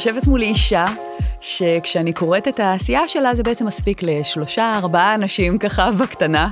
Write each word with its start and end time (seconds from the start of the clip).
יושבת 0.00 0.26
מולי 0.26 0.46
אישה, 0.46 0.86
שכשאני 1.40 2.12
קוראת 2.12 2.48
את 2.48 2.60
העשייה 2.60 3.08
שלה 3.08 3.34
זה 3.34 3.42
בעצם 3.42 3.66
מספיק 3.66 4.02
לשלושה, 4.02 4.76
ארבעה 4.76 5.14
אנשים 5.14 5.58
ככה 5.58 5.90
בקטנה. 6.00 6.48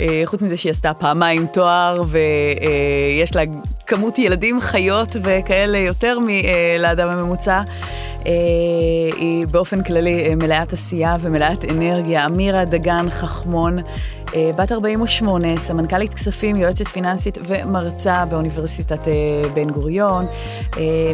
אה, 0.00 0.22
חוץ 0.24 0.42
מזה 0.42 0.56
שהיא 0.56 0.70
עשתה 0.70 0.94
פעמיים 0.94 1.46
תואר 1.46 2.02
ויש 2.06 3.36
לה 3.36 3.42
כמות 3.86 4.18
ילדים, 4.18 4.60
חיות 4.60 5.16
וכאלה 5.22 5.78
יותר 5.78 6.18
מלאדם 6.26 7.08
הממוצע. 7.08 7.62
אה, 8.26 8.32
היא 9.16 9.46
באופן 9.46 9.82
כללי 9.82 10.34
מלאת 10.34 10.72
עשייה 10.72 11.16
ומלאת 11.20 11.64
אנרגיה. 11.64 12.26
אמירה 12.26 12.64
דגן 12.64 13.10
חכמון, 13.10 13.78
אה, 14.34 14.50
בת 14.56 14.72
48, 14.72 15.58
סמנכ"לית 15.58 16.14
כספים, 16.14 16.56
יועצת 16.56 16.86
פיננסית 16.86 17.38
ומרצה 17.46 18.24
באוניברסיטת 18.24 19.00
בן 19.54 19.70
גוריון, 19.70 20.26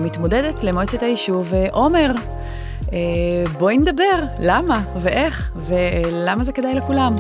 מתמודדת 0.01 0.65
למועצת 0.65 1.03
היישוב 1.03 1.53
עומר. 1.71 2.11
בואי 3.59 3.79
נדבר, 3.79 4.25
למה 4.41 4.83
ואיך 5.01 5.53
ולמה 5.57 6.45
זה 6.45 6.53
כדאי 6.53 6.75
לכולם. 6.75 7.17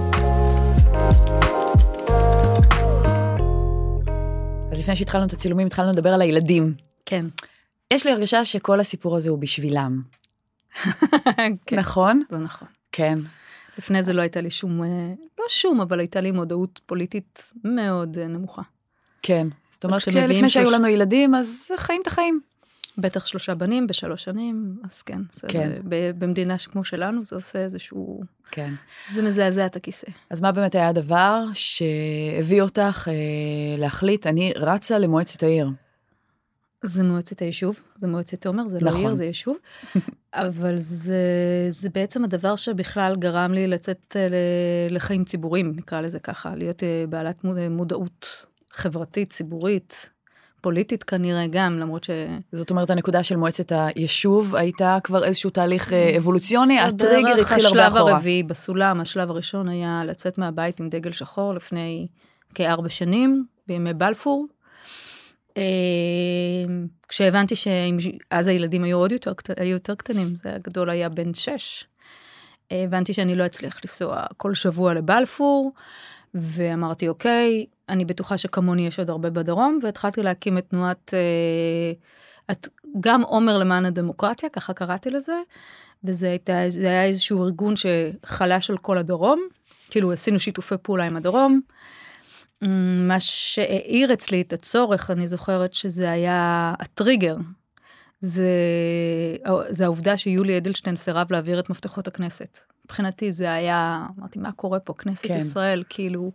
אז 4.72 4.80
לפני 4.80 4.96
שהתחלנו 4.96 5.26
את 5.26 5.32
הצילומים, 5.32 5.66
התחלנו 5.66 5.90
לדבר 5.90 6.14
על 6.14 6.22
הילדים. 6.22 6.74
כן. 7.06 7.26
יש 7.92 8.06
לי 8.06 8.12
הרגשה 8.12 8.44
שכל 8.44 8.80
הסיפור 8.80 9.16
הזה 9.16 9.30
הוא 9.30 9.38
בשבילם. 9.38 10.02
כן. 11.66 11.76
נכון? 11.76 12.22
זה 12.30 12.38
נכון. 12.38 12.68
כן. 12.92 13.18
לפני 13.78 14.02
זה 14.02 14.12
לא 14.12 14.22
הייתה 14.22 14.40
לי 14.40 14.50
שום, 14.50 14.82
אה, 14.82 14.88
לא 15.38 15.44
שום, 15.48 15.80
אבל 15.80 15.98
הייתה 15.98 16.20
לי 16.20 16.30
מודעות 16.30 16.80
פוליטית 16.86 17.52
מאוד 17.64 18.18
אה, 18.18 18.26
נמוכה. 18.26 18.62
כן. 19.22 19.48
זאת 19.70 19.84
אומרת, 19.84 20.06
לפני 20.06 20.50
שהיו 20.50 20.70
לנו 20.70 20.86
ילדים, 20.86 21.34
אז 21.34 21.70
חיים 21.76 22.02
את 22.02 22.06
החיים. 22.06 22.40
בטח 22.98 23.26
שלושה 23.26 23.54
בנים 23.54 23.86
בשלוש 23.86 24.24
שנים, 24.24 24.76
אז 24.84 25.02
כן. 25.02 25.20
כן. 25.48 25.70
במדינה 26.18 26.58
כמו 26.58 26.84
שלנו 26.84 27.24
זה 27.24 27.36
עושה 27.36 27.58
איזשהו... 27.58 28.20
כן. 28.50 28.74
זה 29.10 29.22
מזעזע 29.22 29.66
את 29.66 29.76
הכיסא. 29.76 30.06
אז 30.30 30.40
מה 30.40 30.52
באמת 30.52 30.74
היה 30.74 30.88
הדבר 30.88 31.44
שהביא 31.54 32.62
אותך 32.62 33.08
אה, 33.08 33.76
להחליט, 33.78 34.26
אני 34.26 34.52
רצה 34.56 34.98
למועצת 34.98 35.42
העיר? 35.42 35.70
זה 36.82 37.04
מועצת 37.04 37.40
היישוב, 37.40 37.80
זה 38.00 38.06
מועצת 38.06 38.40
תומר, 38.40 38.68
זה 38.68 38.78
נכון. 38.80 39.02
לא 39.02 39.06
עיר, 39.06 39.14
זה 39.14 39.24
יישוב. 39.24 39.56
אבל 40.34 40.78
זה, 40.78 41.16
זה 41.68 41.88
בעצם 41.88 42.24
הדבר 42.24 42.56
שבכלל 42.56 43.16
גרם 43.16 43.52
לי 43.52 43.66
לצאת 43.66 44.16
אה, 44.16 44.28
לחיים 44.90 45.24
ציבוריים, 45.24 45.72
נקרא 45.76 46.00
לזה 46.00 46.18
ככה, 46.18 46.54
להיות 46.54 46.82
אה, 46.82 47.04
בעלת 47.08 47.44
מודעות 47.70 48.46
חברתית, 48.70 49.30
ציבורית, 49.30 50.10
פוליטית 50.60 51.02
כנראה 51.02 51.46
גם, 51.50 51.78
למרות 51.78 52.04
ש... 52.04 52.10
זאת 52.52 52.70
אומרת, 52.70 52.90
הנקודה 52.90 53.22
של 53.22 53.36
מועצת 53.36 53.72
היישוב 53.74 54.56
הייתה 54.56 54.98
כבר 55.04 55.24
איזשהו 55.24 55.50
תהליך 55.50 55.92
אה, 55.92 56.14
אבולוציוני, 56.16 56.80
הטריגר 56.80 57.40
התחיל 57.40 57.66
הרבה 57.66 57.88
אחורה. 57.88 58.02
השלב 58.02 58.14
הרביעי 58.14 58.42
בסולם, 58.42 59.00
השלב 59.00 59.30
הראשון 59.30 59.68
היה 59.68 60.02
לצאת 60.06 60.38
מהבית 60.38 60.80
עם 60.80 60.88
דגל 60.88 61.12
שחור 61.12 61.54
לפני 61.54 62.06
כארבע 62.54 62.88
שנים, 62.88 63.44
בימי 63.66 63.94
בלפור. 63.94 64.46
אה, 65.56 65.62
כשהבנתי 67.08 67.54
שאז 67.56 68.48
הילדים 68.48 68.84
היו 68.84 68.98
עוד 68.98 69.12
יותר, 69.12 69.32
היו 69.56 69.72
יותר 69.72 69.94
קטנים, 69.94 70.36
זה 70.42 70.54
הגדול 70.54 70.90
היה 70.90 71.08
בן 71.08 71.34
שש. 71.34 71.86
הבנתי 72.70 73.12
שאני 73.12 73.34
לא 73.34 73.46
אצליח 73.46 73.76
לנסוע 73.84 74.24
כל 74.36 74.54
שבוע 74.54 74.94
לבלפור, 74.94 75.72
ואמרתי, 76.34 77.08
אוקיי, 77.08 77.66
אני 77.88 78.04
בטוחה 78.04 78.38
שכמוני 78.38 78.86
יש 78.86 78.98
עוד 78.98 79.10
הרבה 79.10 79.30
בדרום, 79.30 79.78
והתחלתי 79.82 80.22
להקים 80.22 80.58
את 80.58 80.66
תנועת, 80.68 81.14
אה, 81.14 81.92
את, 82.50 82.68
גם 83.00 83.22
עומר 83.22 83.58
למען 83.58 83.84
הדמוקרטיה, 83.84 84.48
ככה 84.48 84.72
קראתי 84.72 85.10
לזה, 85.10 85.40
וזה 86.04 86.30
הייתה, 86.30 86.58
היה 86.80 87.04
איזשהו 87.04 87.44
ארגון 87.44 87.74
שחלש 87.76 88.70
על 88.70 88.78
כל 88.78 88.98
הדרום, 88.98 89.40
כאילו 89.90 90.12
עשינו 90.12 90.38
שיתופי 90.38 90.74
פעולה 90.82 91.04
עם 91.04 91.16
הדרום. 91.16 91.60
מה 92.98 93.20
שהאיר 93.20 94.12
אצלי 94.12 94.40
את 94.40 94.52
הצורך, 94.52 95.10
אני 95.10 95.26
זוכרת 95.26 95.74
שזה 95.74 96.10
היה 96.10 96.74
הטריגר. 96.78 97.36
זה, 98.20 98.50
זה 99.68 99.84
העובדה 99.84 100.16
שיולי 100.16 100.56
אדלשטיין 100.56 100.96
סירב 100.96 101.32
להעביר 101.32 101.60
את 101.60 101.70
מפתחות 101.70 102.08
הכנסת. 102.08 102.58
מבחינתי 102.84 103.32
זה 103.32 103.52
היה, 103.52 104.06
אמרתי, 104.18 104.38
מה 104.38 104.52
קורה 104.52 104.80
פה? 104.80 104.94
כנסת 104.98 105.26
כן. 105.26 105.36
ישראל, 105.36 105.82
כאילו... 105.88 106.32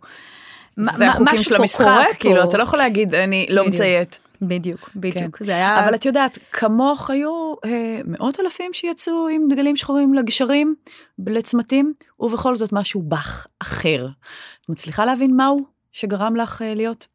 והחוקים 0.98 1.38
של 1.38 1.54
המשחק, 1.54 2.06
כאילו, 2.18 2.44
אתה 2.44 2.58
לא 2.58 2.62
יכול 2.62 2.78
להגיד, 2.78 3.14
אני 3.14 3.46
לא 3.50 3.68
מציית. 3.68 4.20
בדיוק, 4.42 4.90
בדיוק. 4.96 5.36
כן. 5.36 5.44
זה 5.44 5.54
היה... 5.54 5.84
אבל 5.84 5.94
את 5.94 6.04
יודעת, 6.04 6.38
כמוך 6.52 7.10
היו 7.10 7.54
אה, 7.64 8.00
מאות 8.04 8.40
אלפים 8.40 8.72
שיצאו 8.72 9.28
עם 9.28 9.42
דגלים 9.48 9.76
שחורים 9.76 10.14
לגשרים, 10.14 10.74
לצמתים, 11.26 11.92
ובכל 12.20 12.56
זאת 12.56 12.72
משהו 12.72 13.02
בך 13.02 13.46
אחר. 13.62 14.08
את 14.60 14.68
מצליחה 14.68 15.04
להבין 15.04 15.36
מהו 15.36 15.77
שגרם 15.98 16.36
לך 16.36 16.62
אה, 16.62 16.74
להיות? 16.74 17.06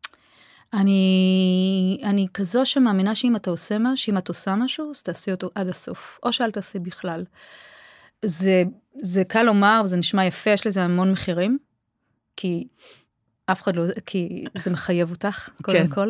אני, 0.74 2.02
אני 2.04 2.28
כזו 2.34 2.66
שמאמינה 2.66 3.16
שאם 3.16 3.36
אתה 3.36 3.50
עושה 3.50 3.78
משהו, 3.78 3.98
שאם 3.98 4.18
את 4.18 4.28
עושה 4.28 4.56
משהו, 4.56 4.92
אז 4.92 5.04
תעשי 5.04 5.32
אותו 5.32 5.50
עד 5.56 5.68
הסוף, 5.68 6.20
או 6.24 6.34
שאל 6.34 6.52
תעשי 6.52 6.80
בכלל. 6.80 7.26
זה, 8.26 8.64
זה 9.02 9.24
קל 9.24 9.44
לומר, 9.44 9.82
וזה 9.84 9.98
נשמע 9.98 10.26
יפה, 10.26 10.50
יש 10.50 10.68
לזה 10.68 10.84
המון 10.84 11.12
מחירים, 11.12 11.58
כי 12.36 12.68
אף 13.46 13.62
אחד 13.62 13.76
לא, 13.76 13.84
כי 14.06 14.46
זה 14.58 14.72
מחייב 14.72 15.12
אותך, 15.12 15.50
קודם 15.62 15.88
כן. 15.88 15.96
כל. 15.96 16.10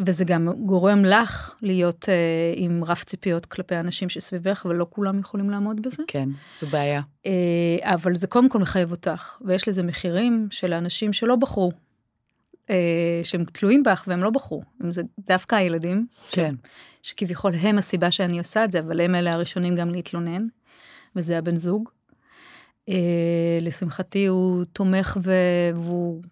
וזה 0.00 0.24
גם 0.24 0.48
גורם 0.66 1.04
לך 1.04 1.54
להיות 1.62 2.08
אה, 2.08 2.14
עם 2.56 2.84
רף 2.84 3.04
ציפיות 3.04 3.46
כלפי 3.46 3.74
האנשים 3.74 4.08
שסביבך, 4.08 4.66
ולא 4.68 4.86
כולם 4.90 5.18
יכולים 5.18 5.50
לעמוד 5.50 5.82
בזה. 5.82 6.02
כן, 6.06 6.28
זו 6.60 6.66
בעיה. 6.66 7.00
אה, 7.26 7.94
אבל 7.94 8.14
זה 8.14 8.26
קודם 8.26 8.48
כל 8.48 8.58
מחייב 8.58 8.90
אותך, 8.90 9.38
ויש 9.44 9.68
לזה 9.68 9.82
מחירים 9.82 10.48
של 10.50 10.72
האנשים 10.72 11.12
שלא 11.12 11.36
בחרו, 11.36 11.72
אה, 12.70 13.20
שהם 13.22 13.44
תלויים 13.44 13.82
בך 13.82 14.04
והם 14.06 14.22
לא 14.22 14.30
בחרו, 14.30 14.62
אם 14.84 14.92
זה 14.92 15.02
דווקא 15.18 15.54
הילדים. 15.54 16.06
כן. 16.30 16.54
ש, 17.02 17.10
שכביכול 17.10 17.54
הם 17.54 17.78
הסיבה 17.78 18.10
שאני 18.10 18.38
עושה 18.38 18.64
את 18.64 18.72
זה, 18.72 18.78
אבל 18.78 19.00
הם 19.00 19.14
אלה 19.14 19.32
הראשונים 19.32 19.74
גם 19.74 19.90
להתלונן, 19.90 20.46
וזה 21.16 21.38
הבן 21.38 21.56
זוג. 21.56 21.88
אה, 22.88 23.58
לשמחתי 23.60 24.26
הוא 24.26 24.64
תומך 24.64 25.18
והוא 25.22 26.22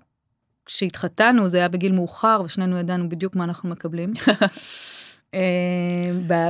כשהתחתנו 0.74 1.48
זה 1.48 1.58
היה 1.58 1.68
בגיל 1.68 1.92
מאוחר 1.92 2.42
ושנינו 2.44 2.78
ידענו 2.78 3.08
בדיוק 3.08 3.36
מה 3.36 3.44
אנחנו 3.44 3.68
מקבלים. 3.68 4.12
אה, 5.34 5.40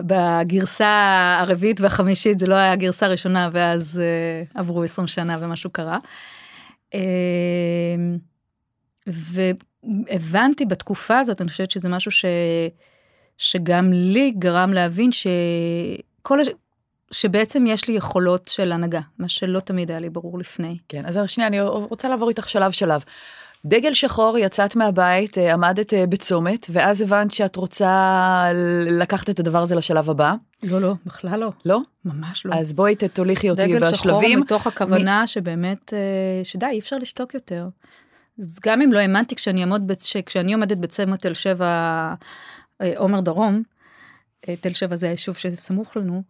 בגרסה 0.06 1.36
הרביעית 1.40 1.80
והחמישית 1.80 2.38
זה 2.38 2.46
לא 2.46 2.54
היה 2.54 2.76
גרסה 2.76 3.06
ראשונה 3.06 3.48
ואז 3.52 4.02
uh, 4.02 4.58
עברו 4.58 4.82
20 4.82 5.06
שנה 5.08 5.36
ומשהו 5.40 5.70
קרה. 5.70 5.98
Uh, 6.94 6.98
והבנתי 9.06 10.64
בתקופה 10.66 11.18
הזאת, 11.18 11.40
אני 11.40 11.50
חושבת 11.50 11.70
שזה 11.70 11.88
משהו 11.88 12.10
ש, 12.10 12.24
שגם 13.38 13.92
לי 13.92 14.30
גרם 14.38 14.72
להבין 14.72 15.10
שכל, 15.12 16.38
שבעצם 17.10 17.66
יש 17.66 17.88
לי 17.88 17.94
יכולות 17.94 18.48
של 18.48 18.72
הנהגה, 18.72 19.00
מה 19.18 19.28
שלא 19.28 19.60
תמיד 19.60 19.90
היה 19.90 20.00
לי 20.00 20.10
ברור 20.10 20.38
לפני. 20.38 20.78
כן, 20.88 21.06
אז 21.06 21.20
שנייה, 21.26 21.48
אני 21.48 21.60
רוצה 21.60 22.08
לעבור 22.08 22.28
איתך 22.28 22.48
שלב 22.48 22.70
שלב. 22.70 23.02
דגל 23.64 23.94
שחור, 23.94 24.38
יצאת 24.38 24.76
מהבית, 24.76 25.38
אה, 25.38 25.52
עמדת 25.52 25.94
אה, 25.94 26.06
בצומת, 26.06 26.66
ואז 26.70 27.00
הבנת 27.00 27.30
שאת 27.30 27.56
רוצה 27.56 28.46
לקחת 28.90 29.30
את 29.30 29.40
הדבר 29.40 29.58
הזה 29.58 29.74
לשלב 29.74 30.10
הבא. 30.10 30.34
לא, 30.62 30.80
לא, 30.80 30.94
בכלל 31.06 31.40
לא. 31.40 31.50
לא? 31.64 31.80
ממש 32.04 32.46
לא. 32.46 32.54
אז 32.54 32.72
בואי 32.72 32.94
תוליכי 32.94 33.50
אותי 33.50 33.62
דגל 33.62 33.78
בשלבים. 33.78 34.18
דגל 34.18 34.28
שחור 34.28 34.42
מתוך 34.44 34.66
הכוונה 34.66 35.22
מ... 35.22 35.26
שבאמת, 35.26 35.94
אה, 35.94 36.44
שדי, 36.44 36.66
אי 36.66 36.78
אפשר 36.78 36.96
לשתוק 36.96 37.34
יותר. 37.34 37.68
אז 38.38 38.58
גם 38.66 38.82
אם 38.82 38.92
לא 38.92 38.98
האמנתי 38.98 39.34
כשאני, 39.34 39.62
עמוד, 39.62 39.92
כשאני 40.26 40.52
עומדת 40.52 40.76
בצומת 40.76 41.20
תל 41.20 41.34
שבע, 41.34 42.14
עומר 42.96 43.20
דרום, 43.20 43.62
תל 44.60 44.72
שבע 44.72 44.96
זה 44.96 45.08
היישוב 45.08 45.36
שסמוך 45.36 45.96
לנו, 45.96 46.22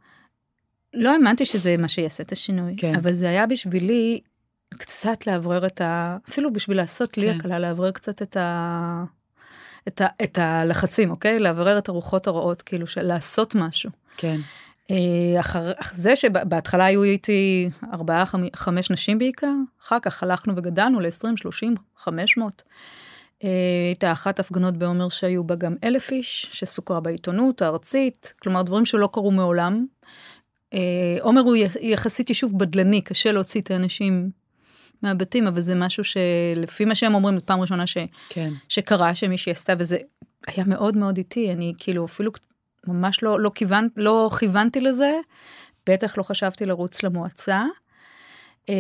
לא 0.95 1.13
האמנתי 1.13 1.45
שזה 1.45 1.77
מה 1.77 1.89
שיעשה 1.89 2.23
את 2.23 2.33
השינוי, 2.33 2.75
כן. 2.77 2.95
אבל 2.95 3.13
זה 3.13 3.29
היה 3.29 3.47
בשבילי 3.47 4.21
קצת 4.79 5.27
לאוורר 5.27 5.67
את 5.67 5.81
ה... 5.81 6.17
אפילו 6.29 6.53
בשביל 6.53 6.77
לעשות 6.77 7.19
לי 7.19 7.33
כן. 7.33 7.37
הקלה, 7.39 7.59
לאוורר 7.59 7.91
קצת 7.91 8.23
את 8.23 8.37
ה... 8.37 9.05
את, 9.89 10.01
ה, 10.01 10.07
את 10.23 10.39
הלחצים, 10.39 11.11
אוקיי? 11.11 11.39
לאוורר 11.39 11.79
את 11.79 11.89
הרוחות 11.89 12.27
הרעות, 12.27 12.63
כאילו, 12.63 12.87
של 12.87 13.03
לעשות 13.03 13.55
משהו. 13.55 13.91
כן. 14.17 14.41
אה, 14.91 15.41
אחר 15.41 15.73
זה 15.95 16.17
שבהתחלה 16.17 16.85
היו 16.85 17.03
איתי 17.03 17.71
ארבעה, 17.93 18.25
חמש 18.57 18.91
נשים 18.91 19.19
בעיקר, 19.19 19.53
אחר 19.83 19.99
כך 20.03 20.23
הלכנו 20.23 20.57
וגדלנו 20.57 21.01
ל-20, 21.01 21.37
30, 21.37 21.75
500. 21.97 22.63
הייתה 23.41 24.13
אחת 24.13 24.41
הפגנות 24.41 24.77
בעומר 24.77 25.09
שהיו 25.09 25.45
בה 25.45 25.55
גם 25.55 25.75
אלף 25.85 26.11
איש, 26.11 26.49
שסוקרה 26.53 27.01
בעיתונות 27.01 27.63
הארצית, 27.63 28.35
כלומר 28.43 28.63
דברים 28.63 28.85
שלא 28.85 29.09
קרו 29.13 29.31
מעולם. 29.31 29.87
אה, 30.75 30.79
עומר 31.21 31.41
הוא 31.41 31.57
יחסית 31.81 32.29
יישוב 32.29 32.59
בדלני, 32.59 33.01
קשה 33.01 33.33
להוציא 33.33 33.61
את 33.61 33.71
האנשים 33.71 34.31
מהבתים, 35.03 35.47
אבל 35.47 35.61
זה 35.61 35.75
משהו 35.75 36.05
שלפי 36.05 36.85
מה 36.85 36.95
שהם 36.95 37.15
אומרים, 37.15 37.39
זו 37.39 37.47
פעם 37.47 37.61
ראשונה 37.61 37.87
ש... 37.87 37.97
כן. 38.29 38.53
שקרה 38.69 39.15
שמישהי 39.15 39.53
עשתה, 39.53 39.73
וזה 39.79 39.99
היה 40.47 40.65
מאוד 40.67 40.97
מאוד 40.97 41.17
איטי, 41.17 41.53
אני 41.53 41.73
כאילו 41.79 42.05
אפילו 42.05 42.33
ממש 42.87 43.23
לא, 43.23 43.41
לא, 43.41 43.51
כיוון, 43.55 43.89
לא 43.97 44.31
כיוונתי 44.39 44.81
לזה, 44.81 45.13
בטח 45.87 46.19
לא 46.19 46.23
חשבתי 46.23 46.67
לרוץ 46.67 47.03
למועצה. 47.03 47.65
אה, 48.69 48.75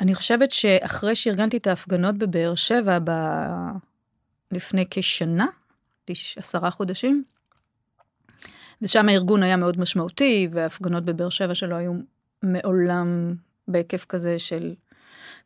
אני 0.00 0.14
חושבת 0.14 0.50
שאחרי 0.50 1.14
שארגנתי 1.14 1.56
את 1.56 1.66
ההפגנות 1.66 2.18
בבאר 2.18 2.54
שבע 2.54 2.98
ב... 3.04 3.10
לפני 4.52 4.84
כשנה, 4.90 5.46
עשרה 6.36 6.70
חודשים, 6.70 7.24
ושם 8.82 9.08
הארגון 9.08 9.42
היה 9.42 9.56
מאוד 9.56 9.80
משמעותי, 9.80 10.48
וההפגנות 10.52 11.04
בבאר 11.04 11.28
שבע 11.28 11.54
שלו 11.54 11.76
היו 11.76 11.92
מעולם 12.42 13.34
בהיקף 13.72 14.04
כזה 14.04 14.38
של 14.38 14.74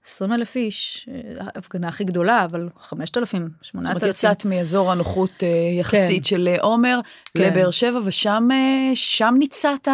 20 0.06 0.32
אלף 0.32 0.56
איש, 0.56 1.08
ההפגנה 1.38 1.88
הכי 1.88 2.04
גדולה, 2.04 2.44
אבל 2.44 2.68
5,000, 2.78 3.48
8,000. 3.62 3.94
זאת 3.94 4.02
אומרת, 4.02 4.14
יצאת 4.14 4.44
מאזור 4.44 4.92
הנוחות 4.92 5.30
אה, 5.42 5.48
יחסית 5.80 6.22
כן. 6.22 6.28
של 6.28 6.48
אה, 6.48 6.60
עומר 6.60 7.00
כן. 7.34 7.40
לבאר 7.42 7.70
שבע, 7.70 8.00
ושם 8.04 8.48
אה, 8.52 8.90
שם 8.94 9.34
ניצת 9.38 9.88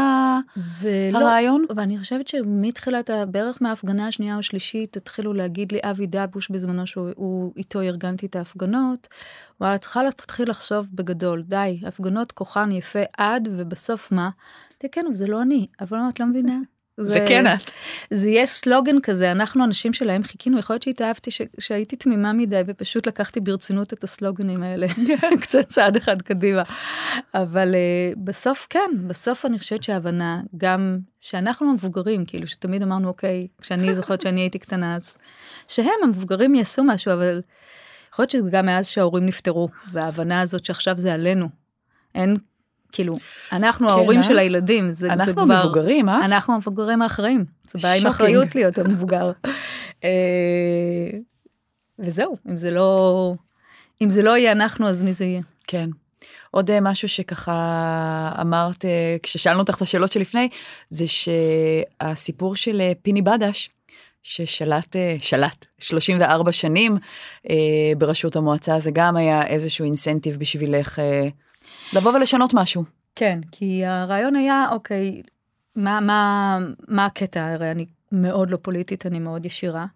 ולא, 0.81 1.19
הרעיון? 1.19 1.65
ואני 1.77 1.99
חושבת 1.99 2.29
שמתחילת, 2.29 3.11
בערך 3.29 3.63
מההפגנה 3.63 4.07
השנייה 4.07 4.35
או 4.35 4.39
השלישית, 4.39 4.97
התחילו 4.97 5.33
להגיד 5.33 5.73
לי 5.73 5.79
אבי 5.83 6.07
דבוש 6.07 6.51
בזמנו, 6.51 6.87
שהוא 6.87 7.53
איתו 7.57 7.81
ארגנתי 7.81 8.27
את 8.27 8.37
ההפגנות, 8.37 9.09
וואלה, 9.61 9.79
צריכה 9.79 10.03
להתחיל 10.03 10.51
לחשוב 10.51 10.87
בגדול, 10.93 11.43
די, 11.43 11.81
הפגנות 11.87 12.33
כוחן 12.33 12.73
יפה 12.73 13.03
עד, 13.19 13.49
ובסוף 13.53 14.13
מה? 14.13 14.31
כן, 14.93 15.05
אבל 15.07 15.15
זה 15.15 15.27
לא 15.27 15.43
אני, 15.43 15.67
אבל 15.81 15.99
את 16.09 16.21
לא 16.21 16.27
מבינה. 16.27 16.59
זה 16.97 17.25
כן 17.29 17.47
את. 17.47 17.71
זה 18.11 18.29
יהיה 18.29 18.47
סלוגן 18.47 19.01
כזה, 19.03 19.33
אנחנו 19.33 19.65
אנשים 19.65 19.93
שלהם 19.93 20.23
חיכינו, 20.23 20.59
יכול 20.59 20.75
להיות 20.75 20.83
שהתאהבתי 20.83 21.31
שהייתי 21.59 21.97
תמימה 21.97 22.33
מדי 22.33 22.61
ופשוט 22.67 23.07
לקחתי 23.07 23.41
ברצינות 23.41 23.93
את 23.93 24.05
הסלוגנים 24.05 24.63
האלה, 24.63 24.87
קצת 25.43 25.69
צעד 25.69 25.97
אחד 25.97 26.23
קדימה. 26.23 26.63
אבל 27.35 27.75
uh, 27.75 28.19
בסוף 28.25 28.67
כן, 28.71 28.91
בסוף 29.07 29.47
אני 29.47 29.59
חושבת 29.59 29.83
שההבנה, 29.83 30.41
גם 30.57 30.99
שאנחנו 31.21 31.71
המבוגרים, 31.71 32.25
כאילו 32.25 32.47
שתמיד 32.47 32.83
אמרנו, 32.83 33.09
אוקיי, 33.09 33.47
כשאני 33.61 33.95
זוכרת 33.95 34.21
שאני 34.21 34.41
הייתי 34.41 34.59
קטנה, 34.59 34.97
אז 34.97 35.17
שהם 35.69 35.91
המבוגרים 36.03 36.55
יעשו 36.55 36.85
משהו, 36.85 37.13
אבל 37.13 37.43
יכול 38.13 38.23
להיות 38.23 38.31
שזה 38.31 38.51
גם 38.51 38.67
מאז 38.67 38.89
שההורים 38.89 39.27
נפטרו, 39.27 39.69
וההבנה 39.93 40.41
הזאת 40.41 40.65
שעכשיו 40.65 40.97
זה 40.97 41.15
עלינו. 41.15 41.49
אין 42.15 42.37
כאילו, 42.93 43.15
אנחנו 43.53 43.87
כן, 43.87 43.93
ההורים 43.93 44.19
אה? 44.19 44.23
של 44.23 44.39
הילדים, 44.39 44.89
זה, 44.89 45.13
אנחנו 45.13 45.25
זה 45.25 45.33
כבר... 45.33 45.43
אנחנו 45.43 45.55
המבוגרים, 45.55 46.09
אה? 46.09 46.25
אנחנו 46.25 46.55
המבוגרים 46.55 47.03
האחראים. 47.03 47.45
זה 47.67 47.79
בעיה 47.83 48.01
עם 48.01 48.07
אחריות 48.07 48.55
להיות 48.55 48.79
המבוגר. 48.79 49.33
אה, 50.05 51.11
וזהו, 51.99 52.37
אם 52.51 52.57
זה 52.57 52.71
לא... 52.71 53.35
אם 54.03 54.11
זה 54.11 54.23
לא 54.23 54.37
יהיה 54.37 54.53
אנחנו, 54.53 54.89
אז 54.89 55.03
מי 55.03 55.13
זה 55.13 55.25
יהיה? 55.25 55.41
כן. 55.67 55.91
עוד 56.51 56.71
אה, 56.71 56.81
משהו 56.81 57.09
שככה 57.09 58.33
אמרת 58.41 58.85
אה, 58.85 59.17
כששאלנו 59.23 59.61
אותך 59.61 59.77
את 59.77 59.83
השאלות 59.83 60.13
שלפני, 60.13 60.49
זה 60.89 61.05
שהסיפור 61.07 62.57
של 62.57 62.83
פיני 63.03 63.23
בדש, 63.23 63.71
ששלט, 64.23 64.97
שלט 65.21 65.67
34 65.79 66.53
שנים 66.53 66.97
בראשות 67.99 68.37
המועצה, 68.37 68.79
זה 68.79 68.91
גם 68.91 69.17
היה 69.17 69.47
איזשהו 69.47 69.85
אינסנטיב 69.85 70.37
בשבילך 70.37 70.99
לבוא 71.93 72.13
ולשנות 72.13 72.55
משהו. 72.55 72.85
כן, 73.17 73.41
כי 73.53 73.85
הרעיון 73.87 74.37
היה, 74.37 74.67
אוקיי, 74.73 75.23
מה, 75.77 76.01
מה, 76.01 76.59
מה 76.89 77.07
הקטע? 77.07 77.53
הרי 77.53 77.71
אני 77.71 77.87
מאוד 78.13 78.51
לא 78.51 78.57
פוליטית, 78.63 79.07
אני 79.07 79.19
מאוד 79.19 79.47
ישירה. 79.47 79.87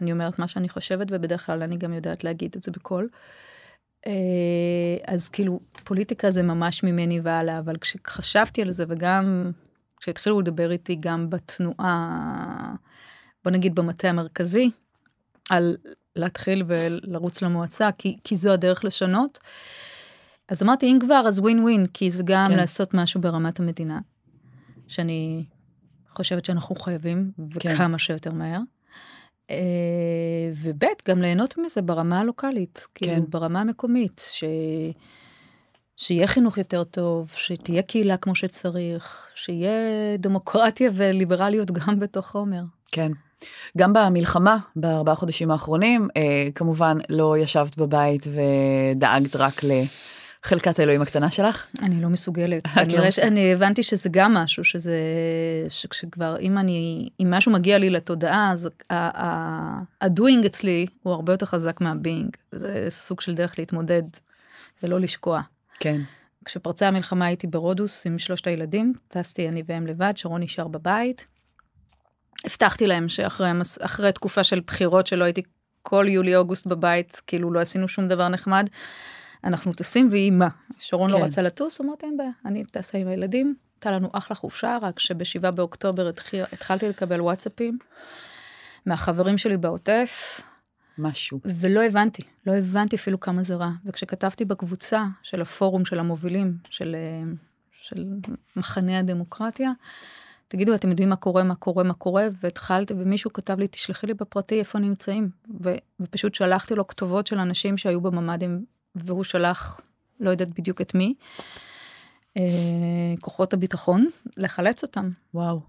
אני 0.00 0.12
אומרת 0.12 0.38
מה 0.38 0.48
שאני 0.48 0.68
חושבת, 0.68 1.06
ובדרך 1.10 1.46
כלל 1.46 1.62
אני 1.62 1.76
גם 1.76 1.92
יודעת 1.92 2.24
להגיד 2.24 2.54
את 2.56 2.62
זה 2.62 2.70
בקול. 2.70 3.08
אה, 4.06 4.12
אז 5.06 5.28
כאילו, 5.28 5.60
פוליטיקה 5.84 6.30
זה 6.30 6.42
ממש 6.42 6.82
ממני 6.82 7.20
והלאה, 7.20 7.58
אבל 7.58 7.76
כשחשבתי 7.76 8.62
על 8.62 8.70
זה, 8.70 8.84
וגם 8.88 9.50
כשהתחילו 9.96 10.40
לדבר 10.40 10.70
איתי 10.70 10.96
גם 11.00 11.30
בתנועה, 11.30 12.74
בוא 13.44 13.52
נגיד 13.52 13.74
במטה 13.74 14.08
המרכזי, 14.08 14.70
על 15.50 15.76
להתחיל 16.16 16.64
ולרוץ 16.66 17.42
למועצה, 17.42 17.90
כי, 17.98 18.16
כי 18.24 18.36
זו 18.36 18.52
הדרך 18.52 18.84
לשנות. 18.84 19.38
אז 20.48 20.62
אמרתי, 20.62 20.86
אם 20.86 20.98
כבר, 21.00 21.24
אז 21.26 21.38
ווין 21.38 21.58
ווין, 21.58 21.86
כי 21.86 22.10
זה 22.10 22.22
גם 22.26 22.46
כן. 22.48 22.56
לעשות 22.56 22.94
משהו 22.94 23.20
ברמת 23.20 23.60
המדינה, 23.60 24.00
שאני 24.88 25.44
חושבת 26.08 26.44
שאנחנו 26.44 26.74
חייבים, 26.74 27.30
כן. 27.36 27.42
וכמה 27.70 27.88
כן. 27.88 27.98
שיותר 27.98 28.32
מהר. 28.32 28.60
אה, 29.50 29.56
וב' 30.54 30.84
גם 31.08 31.22
ליהנות 31.22 31.58
מזה 31.58 31.82
ברמה 31.82 32.20
הלוקאלית, 32.20 32.86
כאילו 32.94 33.14
כן. 33.14 33.22
ברמה 33.28 33.60
המקומית, 33.60 34.26
ש... 34.32 34.44
שיהיה 35.96 36.26
חינוך 36.26 36.58
יותר 36.58 36.84
טוב, 36.84 37.32
שתהיה 37.36 37.82
קהילה 37.82 38.16
כמו 38.16 38.34
שצריך, 38.34 39.28
שיהיה 39.34 39.72
דמוקרטיה 40.18 40.90
וליברליות 40.94 41.70
גם 41.70 42.00
בתוך 42.00 42.26
חומר. 42.26 42.62
כן. 42.92 43.12
גם 43.78 43.92
במלחמה, 43.92 44.58
בארבעה 44.76 45.14
חודשים 45.14 45.50
האחרונים, 45.50 46.08
אה, 46.16 46.48
כמובן 46.54 46.96
לא 47.08 47.38
ישבת 47.38 47.76
בבית 47.76 48.26
ודאגת 48.26 49.36
רק 49.36 49.64
ל... 49.64 49.70
חלקת 50.44 50.78
האלוהים 50.78 51.02
הקטנה 51.02 51.30
שלך? 51.30 51.66
אני 51.82 52.00
לא 52.00 52.08
מסוגלת. 52.08 52.62
אני, 52.76 52.96
לא 52.96 53.02
אני 53.22 53.52
הבנתי 53.52 53.82
שזה 53.82 54.08
גם 54.12 54.34
משהו, 54.34 54.64
שזה, 54.64 54.96
שכשכבר, 55.68 56.36
אם 56.40 56.58
אני, 56.58 57.08
אם 57.20 57.30
משהו 57.30 57.52
מגיע 57.52 57.78
לי 57.78 57.90
לתודעה, 57.90 58.52
אז 58.52 58.68
הדוינג 60.00 60.44
אצלי 60.44 60.86
הוא 61.02 61.12
הרבה 61.12 61.32
יותר 61.32 61.46
חזק 61.46 61.80
מהבינג. 61.80 62.36
זה 62.52 62.86
סוג 62.88 63.20
של 63.20 63.34
דרך 63.34 63.58
להתמודד 63.58 64.02
ולא 64.82 65.00
לשקוע. 65.00 65.40
כן. 65.78 66.00
כשפרצה 66.44 66.88
המלחמה 66.88 67.26
הייתי 67.26 67.46
ברודוס 67.46 68.06
עם 68.06 68.18
שלושת 68.18 68.46
הילדים, 68.46 68.92
טסתי 69.08 69.48
אני 69.48 69.62
והם 69.66 69.86
לבד, 69.86 70.12
שרון 70.16 70.42
נשאר 70.42 70.68
בבית. 70.68 71.26
הבטחתי 72.44 72.86
להם 72.86 73.08
שאחרי 73.08 74.12
תקופה 74.14 74.44
של 74.44 74.60
בחירות 74.66 75.06
שלא 75.06 75.24
הייתי 75.24 75.42
כל 75.82 76.06
יולי-אוגוסט 76.08 76.66
בבית, 76.66 77.22
כאילו 77.26 77.52
לא 77.52 77.60
עשינו 77.60 77.88
שום 77.88 78.08
דבר 78.08 78.28
נחמד. 78.28 78.66
אנחנו 79.44 79.72
טסים 79.72 80.08
והיא 80.10 80.32
מה? 80.32 80.48
שרון 80.78 81.10
לא 81.10 81.16
כן. 81.16 81.20
לא 81.20 81.26
רצה 81.26 81.42
לטוס, 81.42 81.80
אמרתי 81.80 82.06
אין 82.06 82.16
בעיה, 82.16 82.30
אני 82.44 82.64
טסה 82.64 82.98
עם 82.98 83.08
הילדים, 83.08 83.54
הייתה 83.76 83.90
לנו 83.90 84.08
אחלה 84.12 84.36
חופשה, 84.36 84.78
רק 84.82 84.98
שבשבעה 84.98 85.50
באוקטובר 85.50 86.08
התחיל, 86.08 86.44
התחלתי 86.52 86.88
לקבל 86.88 87.20
וואטסאפים 87.20 87.78
מהחברים 88.86 89.38
שלי 89.38 89.56
בעוטף. 89.56 90.40
משהו. 90.98 91.40
ולא 91.44 91.82
הבנתי, 91.82 92.22
לא 92.46 92.52
הבנתי 92.52 92.96
אפילו 92.96 93.20
כמה 93.20 93.42
זה 93.42 93.54
רע. 93.54 93.70
וכשכתבתי 93.84 94.44
בקבוצה 94.44 95.04
של 95.22 95.42
הפורום 95.42 95.84
של 95.84 95.98
המובילים, 95.98 96.56
של, 96.70 96.96
של 97.72 98.06
מחנה 98.56 98.98
הדמוקרטיה, 98.98 99.72
תגידו, 100.48 100.74
אתם 100.74 100.90
יודעים 100.90 101.08
מה 101.08 101.16
קורה, 101.16 101.42
מה 101.42 101.54
קורה, 101.54 101.84
מה 101.84 101.94
קורה, 101.94 102.28
והתחלתי, 102.42 102.94
ומישהו 102.98 103.32
כתב 103.32 103.58
לי, 103.58 103.68
תשלחי 103.68 104.06
לי 104.06 104.14
בפרטי 104.14 104.58
איפה 104.58 104.78
נמצאים. 104.78 105.30
ו, 105.64 105.74
ופשוט 106.00 106.34
שלחתי 106.34 106.74
לו 106.74 106.86
כתובות 106.86 107.26
של 107.26 107.38
אנשים 107.38 107.76
שהיו 107.78 108.00
בממ"דים 108.00 108.64
והוא 108.94 109.24
שלח, 109.24 109.80
לא 110.20 110.30
יודעת 110.30 110.48
בדיוק 110.48 110.80
את 110.80 110.94
מי, 110.94 111.14
אה, 112.36 112.42
כוחות 113.20 113.52
הביטחון, 113.52 114.08
לחלץ 114.36 114.82
אותם. 114.82 115.10
וואו. 115.34 115.60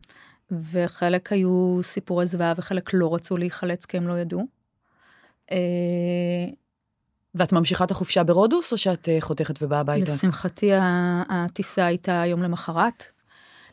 וחלק 0.72 1.32
היו 1.32 1.80
סיפורי 1.82 2.26
זוועה 2.26 2.54
וחלק 2.58 2.90
לא 2.94 3.16
רצו 3.16 3.38
להיחלץ 3.38 3.86
כי 3.86 3.98
הם 3.98 4.08
לא 4.08 4.20
ידעו. 4.20 4.48
אה, 5.52 5.58
ואת 7.36 7.54
ממשיכה 7.54 7.84
את 7.84 7.92
החופשה 7.92 8.24
ברודוס, 8.24 8.72
או 8.72 8.78
שאת 8.78 9.10
אה, 9.10 9.18
חותכת 9.22 9.64
ובאה 9.64 9.80
הביתה? 9.80 10.12
לשמחתי, 10.12 10.70
הטיסה 11.30 11.86
הייתה 11.86 12.24
יום 12.26 12.44
למחרת. 12.44 13.04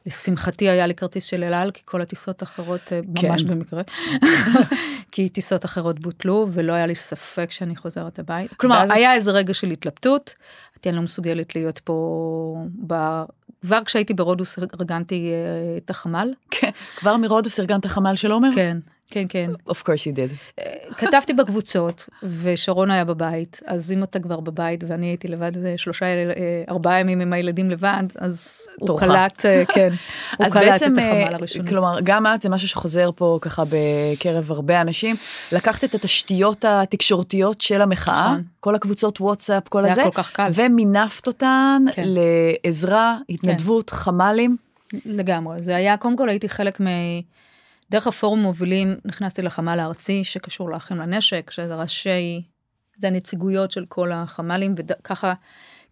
לשמחתי 0.07 0.69
היה 0.69 0.87
לי 0.87 0.95
כרטיס 0.95 1.25
של 1.25 1.45
אל 1.45 1.55
על, 1.55 1.71
כי 1.71 1.83
כל 1.85 2.03
הטיסות 2.03 2.43
האחרות, 2.43 2.93
אה, 2.93 3.01
ממש 3.07 3.43
כן. 3.43 3.49
במקרה, 3.49 3.83
כי 5.13 5.29
טיסות 5.29 5.65
אחרות 5.65 6.01
בוטלו, 6.01 6.49
ולא 6.53 6.73
היה 6.73 6.87
לי 6.87 6.95
ספק 6.95 7.51
שאני 7.51 7.77
חוזרת 7.77 8.19
הבית. 8.19 8.55
כלומר, 8.55 8.77
ואז... 8.77 8.91
היה 8.91 9.15
איזה 9.15 9.31
רגע 9.31 9.55
של 9.55 9.71
התלבטות, 9.71 10.35
אני 10.87 10.97
לא 10.97 11.03
מסוגלת 11.03 11.55
להיות 11.55 11.79
פה 11.79 12.57
ב... 12.87 13.23
כבר 13.63 13.85
כשהייתי 13.85 14.15
ברודוס 14.15 14.59
ארגנתי 14.59 15.31
אה, 15.31 15.77
את 15.77 15.91
החמ"ל. 15.91 16.35
כן, 16.51 16.71
כבר 16.97 17.17
מרודוס 17.17 17.61
ארגנת 17.61 17.87
חמ"ל 17.87 18.17
של 18.17 18.33
עומר? 18.33 18.49
כן. 18.55 18.79
כן, 19.11 19.25
כן. 19.29 19.51
Of 19.69 19.77
course 19.77 20.07
you 20.07 20.17
did. 20.17 20.63
כתבתי 20.97 21.33
בקבוצות, 21.33 22.09
ושרון 22.23 22.91
היה 22.91 23.05
בבית, 23.05 23.61
אז 23.67 23.93
אם 23.93 24.03
אתה 24.03 24.21
כבר 24.21 24.41
בבית 24.41 24.85
ואני 24.89 25.07
הייתי 25.07 25.29
לבד 25.29 25.53
שלושה, 25.77 26.07
אה, 26.07 26.33
ארבעה 26.69 27.01
ימים 27.01 27.21
עם 27.21 27.33
הילדים 27.33 27.71
לבד, 27.71 28.03
אז 28.19 28.67
הוא 28.81 29.01
קלט, 29.01 29.47
אה, 29.47 29.63
כן, 29.75 29.91
הוא 30.39 30.47
קלט 30.47 30.83
את 30.83 30.83
החמ"ל 30.83 30.99
אה, 30.99 31.35
הראשוני. 31.35 31.69
כלומר, 31.69 31.99
גם 32.05 32.27
את, 32.27 32.43
זה 32.43 32.49
משהו 32.49 32.69
שחוזר 32.69 33.11
פה 33.17 33.39
ככה 33.43 33.63
בקרב 33.69 34.51
הרבה 34.51 34.81
אנשים, 34.81 35.17
לקחת 35.53 35.85
את 35.85 35.95
התשתיות 35.95 36.65
התקשורתיות 36.69 37.61
של 37.61 37.83
המחאה, 37.83 38.31
נכון. 38.33 38.43
כל 38.61 38.75
הקבוצות 38.75 39.21
וואטסאפ, 39.21 39.69
כל 39.69 39.79
הזה, 39.79 39.95
זה 39.95 40.01
היה 40.01 40.11
כל 40.11 40.23
כך 40.23 40.31
קל. 40.31 40.51
ומינפת 40.55 41.27
אותן 41.27 41.83
כן. 41.93 42.05
לעזרה, 42.07 43.17
התנדבות, 43.29 43.91
כן. 43.91 43.97
חמ"לים. 43.97 44.57
לגמרי, 45.05 45.63
זה 45.63 45.77
היה, 45.77 45.97
קודם 45.97 46.17
כל 46.17 46.29
הייתי 46.29 46.49
חלק 46.49 46.81
מ... 46.81 46.87
דרך 47.91 48.07
הפורום 48.07 48.43
מובילים 48.43 48.97
נכנסתי 49.05 49.43
לחמ"ל 49.43 49.81
הארצי 49.81 50.25
שקשור 50.25 50.71
לאחים 50.71 50.97
לנשק, 50.97 51.51
שזה 51.51 51.75
ראשי, 51.75 52.43
זה 52.97 53.07
הנציגויות 53.07 53.71
של 53.71 53.85
כל 53.89 54.13
החמ"לים, 54.13 54.75
וככה 54.77 55.35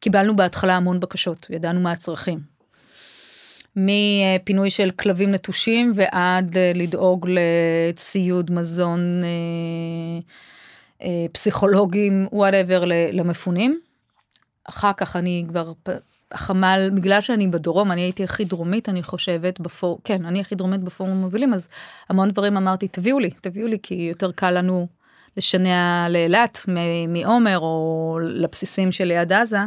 קיבלנו 0.01 0.37
בהתחלה 0.37 0.77
המון 0.77 1.01
בקשות, 1.01 1.47
ידענו 1.51 1.81
מה 1.81 1.93
הצרכים. 1.93 2.59
מפינוי 3.77 4.71
של 4.71 4.91
כלבים 4.91 5.31
נטושים 5.31 5.93
ועד 5.95 6.57
אה, 6.57 6.73
לדאוג 6.75 7.29
לציוד, 7.29 8.53
מזון, 8.53 9.21
אה, 9.25 9.29
אה, 11.03 11.27
פסיכולוגים, 11.33 12.27
וואטאבר, 12.33 12.83
למפונים. 13.13 13.81
אחר 14.65 14.93
כך 14.97 15.17
אני 15.17 15.45
כבר, 15.49 15.73
החמ"ל, 16.33 16.91
בגלל 16.95 17.21
שאני 17.21 17.49
בדרום, 17.49 17.93
אני 17.93 18.01
הייתי 18.01 18.25
הכי 18.25 18.45
דרומית, 18.45 18.89
אני 18.89 19.03
חושבת, 19.03 19.61
בפור, 19.61 19.99
כן, 20.05 20.25
אני 20.25 20.41
הכי 20.41 20.55
דרומית 20.55 20.81
בפורום 20.81 21.13
המובילים, 21.13 21.55
אז 21.55 21.69
המון 22.09 22.31
דברים 22.31 22.57
אמרתי, 22.57 22.89
תביאו 22.89 23.19
לי, 23.19 23.31
תביאו 23.31 23.67
לי, 23.67 23.79
כי 23.83 23.95
יותר 23.95 24.33
קל 24.33 24.51
לנו 24.51 24.87
לשנע 25.37 26.07
לאילת 26.11 26.65
מעומר 27.09 27.59
או 27.59 28.19
לבסיסים 28.23 28.93
שליד 28.93 29.33
עזה. 29.33 29.59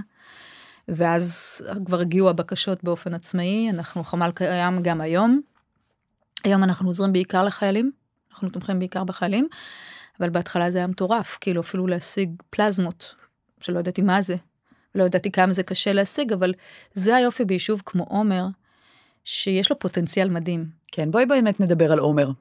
ואז 0.88 1.62
כבר 1.86 2.00
הגיעו 2.00 2.30
הבקשות 2.30 2.84
באופן 2.84 3.14
עצמאי, 3.14 3.70
אנחנו 3.70 4.04
חמ"ל 4.04 4.32
קיים 4.36 4.80
גם 4.82 5.02
היום. 5.02 5.42
היום 6.44 6.64
אנחנו 6.64 6.90
עוזרים 6.90 7.14
בעיקר 7.14 7.44
לחיילים, 7.44 7.92
אנחנו 8.32 8.50
תומכים 8.50 8.80
בעיקר 8.80 9.04
בחיילים, 9.04 9.48
אבל 10.20 10.30
בהתחלה 10.30 10.72
זה 10.72 10.78
היה 10.78 10.88
מטורף, 10.88 11.38
כאילו 11.42 11.62
אפילו 11.62 11.88
להשיג 11.88 12.30
פלזמות, 12.50 13.16
שלא 13.62 13.80
ידעתי 13.80 14.02
מה 14.02 14.22
זה, 14.22 14.36
לא 14.96 15.04
ידעתי 15.04 15.32
כמה 15.32 15.54
זה 15.54 15.64
קשה 15.64 15.94
להשיג, 15.94 16.34
אבל 16.34 16.54
זה 16.94 17.16
היופי 17.16 17.46
ביישוב 17.46 17.82
כמו 17.86 18.04
עומר, 18.04 18.46
שיש 19.24 19.70
לו 19.70 19.80
פוטנציאל 19.80 20.30
מדהים. 20.30 20.66
כן, 20.92 21.12
בואי 21.12 21.26
באמת 21.26 21.60
נדבר 21.60 21.92
על 21.92 22.00
עומר. 22.00 22.32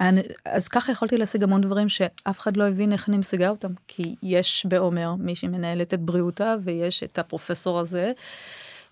אני, 0.00 0.20
אז 0.44 0.68
ככה 0.68 0.92
יכולתי 0.92 1.16
להשיג 1.16 1.42
המון 1.42 1.60
דברים 1.60 1.88
שאף 1.88 2.40
אחד 2.40 2.56
לא 2.56 2.68
הבין 2.68 2.92
איך 2.92 3.08
אני 3.08 3.16
משיגה 3.16 3.48
אותם, 3.48 3.72
כי 3.88 4.14
יש 4.22 4.66
בעומר 4.68 5.14
מי 5.14 5.34
שמנהלת 5.34 5.94
את 5.94 6.00
בריאותה, 6.00 6.54
ויש 6.64 7.02
את 7.02 7.18
הפרופסור 7.18 7.80
הזה, 7.80 8.12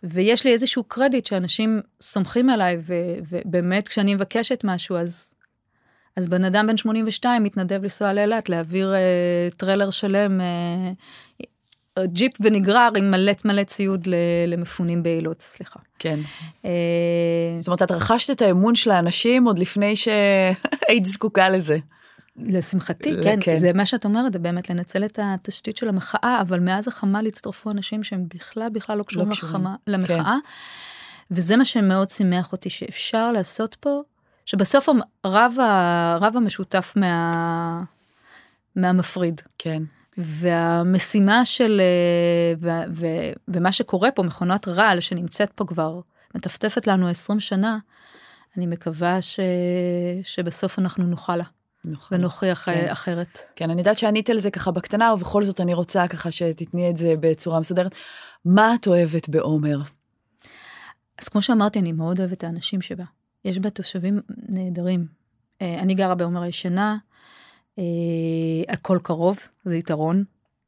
ויש 0.03 0.45
לי 0.45 0.53
איזשהו 0.53 0.85
קרדיט 0.85 1.27
שאנשים 1.27 1.81
סומכים 2.01 2.51
עליי, 2.51 2.77
ו, 2.81 2.95
ובאמת 3.31 3.89
כשאני 3.89 4.15
מבקשת 4.15 4.61
משהו, 4.65 4.97
אז, 4.97 5.35
אז 6.17 6.29
בן 6.29 6.45
אדם 6.45 6.67
בן 6.67 6.77
82 6.77 7.43
מתנדב 7.43 7.83
לנסוע 7.83 8.13
לאילת, 8.13 8.49
להעביר 8.49 8.95
אה, 8.95 9.57
טריילר 9.57 9.91
שלם, 9.91 10.41
אה, 10.41 11.45
ג'יפ 11.99 12.33
ונגרר 12.41 12.91
עם 12.97 13.11
מלא 13.11 13.33
מלא 13.45 13.65
ציוד 13.65 14.09
למפונים 14.47 15.03
באילות, 15.03 15.43
סליחה. 15.43 15.81
כן. 15.99 16.19
אה, 16.65 16.71
זאת 17.61 17.69
אומרת, 17.69 17.83
את 17.83 17.91
רכשת 17.91 18.31
את 18.31 18.43
האמון 18.43 18.75
של 18.75 18.91
האנשים 18.91 19.45
עוד 19.45 19.59
לפני 19.59 19.97
שהיית 19.97 21.07
זקוקה 21.13 21.49
לזה. 21.49 21.79
לשמחתי, 22.37 23.15
כן, 23.23 23.39
כן, 23.41 23.57
זה 23.57 23.73
מה 23.73 23.87
שאת 23.87 24.05
אומרת, 24.05 24.33
זה 24.33 24.39
באמת 24.39 24.71
לנצל 24.71 25.05
את 25.05 25.19
התשתית 25.23 25.77
של 25.77 25.89
המחאה, 25.89 26.39
אבל 26.41 26.61
מאז 26.61 26.89
החמ"ל 26.89 27.27
הצטרפו 27.27 27.71
אנשים 27.71 28.05
שהם 28.05 28.25
בכלל 28.35 28.69
בכלל 28.73 28.99
לא 28.99 29.03
קשורים 29.03 29.29
לא 29.29 29.35
לחמה, 29.35 29.75
למחאה, 29.87 30.25
כן. 30.25 30.39
וזה 31.31 31.57
מה 31.57 31.65
שמאוד 31.65 32.11
שימח 32.11 32.53
אותי, 32.53 32.71
שאפשר 32.71 33.33
לעשות 33.33 33.75
פה, 33.81 34.01
שבסוף 34.47 34.89
הרב, 35.25 35.57
הרב 36.21 36.37
המשותף 36.37 36.93
מה, 36.97 37.83
מהמפריד. 38.77 39.41
כן. 39.59 39.83
והמשימה 40.21 41.45
של, 41.45 41.81
אה, 41.81 42.55
ו, 42.61 42.69
ו, 42.95 43.07
ומה 43.49 43.73
שקורה 43.73 44.11
פה, 44.11 44.23
מכונת 44.23 44.69
רעל 44.69 45.01
שנמצאת 45.01 45.53
פה 45.53 45.65
כבר, 45.65 46.01
מטפטפת 46.35 46.87
לנו 46.87 47.09
20 47.09 47.41
שנה, 47.41 47.79
אני 48.57 48.67
מקווה 48.67 49.23
ש, 49.23 49.41
שבסוף 50.23 50.79
אנחנו 50.79 51.05
נוכל 51.05 51.37
לה. 51.37 51.45
נכון. 51.85 52.19
ונוכיח 52.19 52.69
אה, 52.69 52.75
כן. 52.75 52.89
אחרת. 52.89 53.39
כן, 53.57 53.71
אני 53.71 53.81
יודעת 53.81 53.99
שענית 53.99 54.31
על 54.31 54.39
זה 54.39 54.51
ככה 54.51 54.71
בקטנה, 54.71 55.15
ובכל 55.15 55.43
זאת 55.43 55.61
אני 55.61 55.75
רוצה 55.75 56.09
ככה 56.09 56.31
שתתני 56.31 56.91
את 56.91 56.97
זה 56.97 57.15
בצורה 57.21 57.61
מסודרת. 57.61 57.95
מה 58.45 58.75
את 58.75 58.87
אוהבת 58.87 59.29
בעומר? 59.29 59.81
אז 61.19 61.29
כמו 61.29 61.43
שאמרתי, 61.43 61.79
אני 61.79 61.93
מאוד 61.93 62.21
אוהבת 62.21 62.33
את 62.33 62.45
האנשים 62.45 62.83
שבה. 62.83 63.05
יש 63.45 63.59
בה 63.59 63.71
תושבים 63.71 64.21
נהדרים. 64.49 65.07
אה, 65.63 65.79
אני 65.81 65.95
גרה 65.95 66.15
בעומר 66.15 66.43
הישנה, 66.43 66.97
הכל 68.69 68.99
קרוב, 69.03 69.39
זה 69.65 69.77
יתרון, 69.77 70.25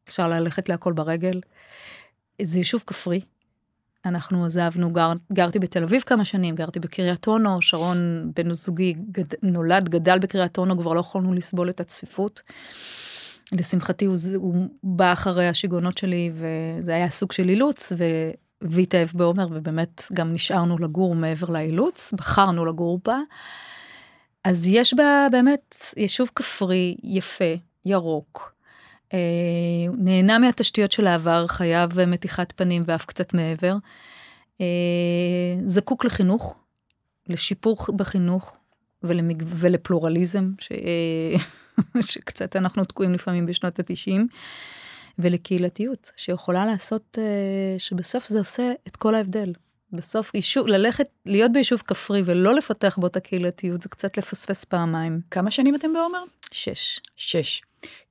אפשר 0.09 0.29
ללכת 0.29 0.69
להכל 0.69 0.93
ברגל. 0.93 1.41
זה 2.43 2.59
יישוב 2.59 2.85
כפרי. 2.87 3.21
אנחנו 4.05 4.45
עזבנו, 4.45 4.93
גר, 4.93 5.13
גרתי 5.33 5.59
בתל 5.59 5.83
אביב 5.83 6.03
כמה 6.03 6.25
שנים, 6.25 6.55
גרתי 6.55 6.81
בקריית 6.81 7.27
אונו, 7.27 7.63
שרון 7.63 8.31
בן 8.37 8.53
זוגי 8.53 8.93
גד, 8.93 9.25
נולד, 9.43 9.89
גדל 9.89 10.19
בקריית 10.19 10.59
אונו, 10.59 10.79
כבר 10.79 10.95
לא 10.95 11.01
יכולנו 11.01 11.33
לסבול 11.33 11.71
את 11.71 11.81
הצפיפות. 11.81 12.43
לשמחתי 13.53 14.05
הוא, 14.05 14.17
הוא 14.35 14.69
בא 14.83 15.13
אחרי 15.13 15.49
השיגעונות 15.49 15.99
שלי 15.99 16.33
וזה 16.35 16.95
היה 16.95 17.09
סוג 17.09 17.33
של 17.33 17.49
אילוץ 17.49 17.93
והתאהב 18.63 19.09
בעומר 19.15 19.47
ובאמת 19.51 20.03
גם 20.13 20.33
נשארנו 20.33 20.79
לגור 20.79 21.15
מעבר 21.15 21.53
לאילוץ, 21.53 22.13
בחרנו 22.17 22.65
לגור 22.65 23.01
בה. 23.05 23.19
אז 24.45 24.67
יש 24.67 24.95
בה 24.95 25.27
באמת 25.33 25.77
יישוב 25.97 26.31
כפרי 26.35 26.97
יפה, 27.03 27.55
ירוק. 27.85 28.55
אה, 29.13 29.19
נהנה 29.99 30.39
מהתשתיות 30.39 30.93
של 30.93 31.07
העבר, 31.07 31.47
חייב 31.47 32.05
מתיחת 32.07 32.53
פנים 32.57 32.83
ואף 32.87 33.05
קצת 33.05 33.35
מעבר. 33.35 33.77
אה, 34.61 34.67
זקוק 35.67 36.05
לחינוך, 36.05 36.57
לשיפור 37.29 37.77
בחינוך 37.97 38.57
ולמג... 39.03 39.43
ולפלורליזם, 39.47 40.51
ש... 40.61 40.73
שקצת 42.13 42.57
אנחנו 42.57 42.85
תקועים 42.85 43.13
לפעמים 43.13 43.47
בשנות 43.47 43.79
התשעים, 43.79 44.29
ולקהילתיות, 45.19 46.11
שיכולה 46.17 46.67
לעשות, 46.67 47.19
אה, 47.19 47.79
שבסוף 47.79 48.29
זה 48.29 48.39
עושה 48.39 48.73
את 48.87 48.97
כל 48.97 49.15
ההבדל. 49.15 49.53
בסוף 49.93 50.35
יישוב, 50.35 50.67
ללכת, 50.67 51.07
להיות 51.27 51.53
ביישוב 51.53 51.83
כפרי 51.87 52.23
ולא 52.25 52.55
לפתח 52.55 52.99
בו 53.01 53.07
את 53.07 53.17
הקהילתיות, 53.17 53.83
זה 53.83 53.89
קצת 53.89 54.19
לפספס 54.19 54.65
פעמיים. 54.65 55.21
כמה 55.31 55.51
שנים 55.51 55.75
אתם 55.75 55.93
בעומר? 55.93 56.23
שש. 56.53 57.01
שש. 57.17 57.63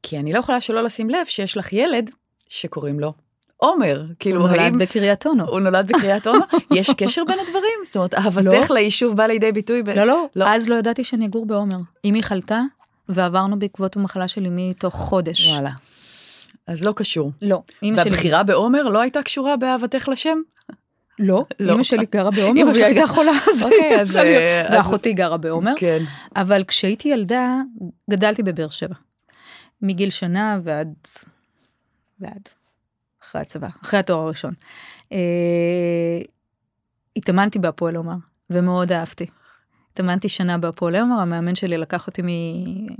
כי 0.03 0.19
אני 0.19 0.33
לא 0.33 0.39
יכולה 0.39 0.61
שלא 0.61 0.83
לשים 0.83 1.09
לב 1.09 1.25
שיש 1.25 1.57
לך 1.57 1.73
ילד 1.73 2.09
שקוראים 2.47 2.99
לו 2.99 3.13
עומר. 3.57 4.05
כאילו, 4.19 4.41
הוא 4.41 4.49
נולד 4.49 4.59
האם... 4.59 4.77
בקריית 4.77 5.25
אונו. 5.25 5.49
הוא 5.49 5.59
נולד 5.59 5.87
בקריית 5.87 6.27
אונו? 6.27 6.45
יש 6.77 6.89
קשר 6.97 7.23
בין 7.27 7.39
הדברים? 7.39 7.79
זאת 7.85 7.95
אומרת, 7.95 8.13
אהבתך 8.13 8.69
לא. 8.69 8.75
ליישוב 8.75 9.17
בא 9.17 9.25
לידי 9.25 9.51
ביטוי 9.51 9.83
ב... 9.83 9.89
לא, 9.89 10.03
לא, 10.03 10.25
לא, 10.35 10.45
אז 10.47 10.69
לא 10.69 10.75
ידעתי 10.75 11.03
שאני 11.03 11.25
אגור 11.25 11.45
בעומר. 11.45 11.77
אמי 12.05 12.23
חלתה, 12.23 12.61
ועברנו 13.09 13.59
בעקבות 13.59 13.95
המחלה 13.95 14.27
של 14.27 14.45
אמי 14.45 14.73
תוך 14.79 14.95
חודש. 14.95 15.47
וואלה. 15.47 15.71
אז 16.67 16.83
לא 16.83 16.93
קשור. 16.95 17.31
לא. 17.41 17.61
והבחירה 17.95 18.39
שלי... 18.39 18.47
בעומר 18.47 18.83
לא 18.83 19.01
הייתה 19.01 19.23
קשורה 19.23 19.57
באהבתך 19.57 20.09
לשם? 20.09 20.41
לא, 21.21 21.45
לא. 21.59 21.73
אמא 21.73 21.83
שלי 21.83 22.05
גרה 22.11 22.31
בעומר, 22.31 22.63
והיא 22.73 22.85
הייתה 22.85 23.07
חולה, 23.07 23.31
אוקיי, 23.63 24.01
אז... 24.01 24.15
ואחותי 24.71 25.13
גרה 25.13 25.37
בעומר. 25.37 25.73
כן. 25.77 26.03
אבל 26.35 26.63
כשהייתי 26.63 27.09
ילדה, 27.09 27.57
גדלתי 28.09 28.43
בבאר 28.43 28.69
שבע. 28.69 28.95
מגיל 29.81 30.09
שנה 30.09 30.59
ועד... 30.63 30.93
ועד. 32.19 32.49
אחרי 33.23 33.41
הצבא, 33.41 33.67
אחרי 33.83 33.99
התואר 33.99 34.19
הראשון. 34.19 34.53
אה, 35.11 35.17
התאמנתי 37.15 37.59
בהפועל 37.59 37.95
עומר, 37.95 38.15
ומאוד 38.49 38.91
אהבתי. 38.91 39.25
התאמנתי 39.93 40.29
שנה 40.29 40.57
בהפועל 40.57 40.95
עומר, 40.95 41.19
המאמן 41.19 41.55
שלי 41.55 41.77
לקח 41.77 42.07
אותי 42.07 42.21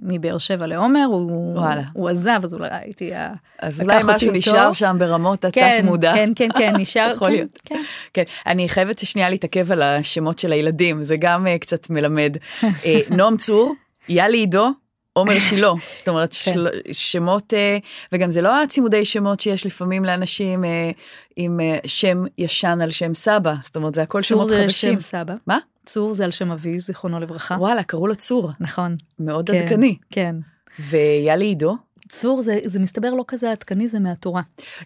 מבאר 0.02 0.38
שבע 0.38 0.68
לעומר, 0.68 1.06
הוא, 1.06 1.60
הוא 1.94 2.10
עזב, 2.10 2.40
אז 2.44 2.54
אולי 2.54 2.68
הייתי... 2.72 3.12
אז 3.60 3.82
אולי 3.82 4.00
משהו 4.06 4.32
נשאר 4.32 4.74
שם 4.74 4.96
ברמות 5.00 5.46
כן, 5.54 5.82
מודע. 5.86 6.14
כן, 6.16 6.32
כן, 6.36 6.50
כן, 6.58 6.74
נשאר, 6.78 7.12
יכול 7.16 7.28
כן, 7.28 7.34
להיות. 7.34 7.62
כן. 7.66 7.82
כן, 8.14 8.24
אני 8.48 8.70
חייבת 8.70 9.00
שנייה 9.00 9.30
להתעכב 9.30 9.72
על 9.72 9.82
השמות 9.82 10.40
של 10.40 10.52
הילדים, 10.52 11.04
זה 11.04 11.18
גם 11.18 11.48
uh, 11.48 11.60
קצת 11.60 11.90
מלמד. 11.90 12.38
uh, 12.62 12.66
נועם 13.18 13.38
צור, 13.38 13.76
יאלי 14.10 14.38
עידו, 14.38 14.70
עומר 15.14 15.40
שילה, 15.40 15.72
זאת 15.98 16.08
אומרת 16.08 16.30
כן. 16.30 16.52
של, 16.54 16.68
שמות, 16.92 17.54
uh, 17.54 17.86
וגם 18.12 18.30
זה 18.30 18.42
לא 18.42 18.64
הצימודי 18.64 19.06
שמות 19.06 19.40
שיש 19.40 19.66
לפעמים 19.66 20.06
לאנשים 20.06 20.64
עם 21.36 21.60
שם 21.86 22.24
ישן 22.38 22.80
על 22.84 22.92
שם 22.92 23.14
סבא, 23.14 23.54
זאת 23.64 23.76
אומרת 23.76 23.96
זה 23.96 24.02
הכל 24.02 24.22
שמות 24.22 24.50
חדשים. 24.50 24.66
צור 24.66 24.70
זה 24.70 24.74
שם 24.74 25.00
סבא. 25.00 25.34
מה? 25.48 25.58
צור 25.86 26.14
זה 26.14 26.26
על 26.26 26.32
שם 26.32 26.52
אבי, 26.52 26.80
זיכרונו 26.80 27.20
לברכה. 27.20 27.56
וואלה, 27.60 27.84
קראו 27.84 28.08
לו 28.08 28.16
צור. 28.16 28.52
נכון. 28.60 28.96
מאוד 29.20 29.50
כן, 29.50 29.58
עדכני. 29.58 29.98
כן. 30.10 30.36
ויאלי 30.80 31.46
עידו? 31.46 31.78
צור 32.10 32.42
זה, 32.42 32.60
זה 32.66 32.80
מסתבר 32.80 33.14
לא 33.14 33.24
כזה 33.28 33.52
עדכני, 33.52 33.88
זה 33.88 34.00
מהתורה. 34.00 34.42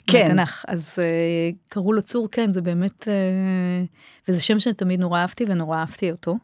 כן. 0.08 0.28
מהתנ"ך. 0.28 0.66
אז 0.68 1.00
uh, 1.00 1.56
קראו 1.70 1.94
לו 1.94 2.02
צור, 2.02 2.28
כן, 2.32 2.54
זה 2.54 2.62
באמת, 2.62 3.04
uh, 3.04 4.28
וזה 4.28 4.42
שם 4.42 4.60
שתמיד 4.60 5.00
נורא 5.00 5.20
אהבתי 5.20 5.46
ונורא 5.48 5.78
אהבתי 5.78 6.12
אותו. 6.12 6.38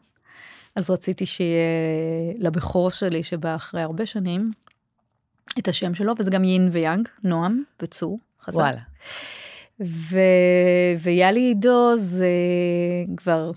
אז 0.76 0.90
רציתי 0.90 1.26
שיהיה 1.26 2.34
לבכור 2.38 2.90
שלי, 2.90 3.22
שבא 3.22 3.54
אחרי 3.54 3.82
הרבה 3.82 4.06
שנים, 4.06 4.50
את 5.58 5.68
השם 5.68 5.94
שלו, 5.94 6.12
וזה 6.18 6.30
גם 6.30 6.44
יין 6.44 6.68
ויאנג, 6.72 7.08
נועם 7.24 7.62
וצור, 7.82 8.18
חזק. 8.44 8.56
וואלה. 8.56 8.80
ו... 9.80 10.18
ויאלי 11.02 11.40
עידו 11.40 11.96
זה 11.96 12.28
כבר 13.16 13.52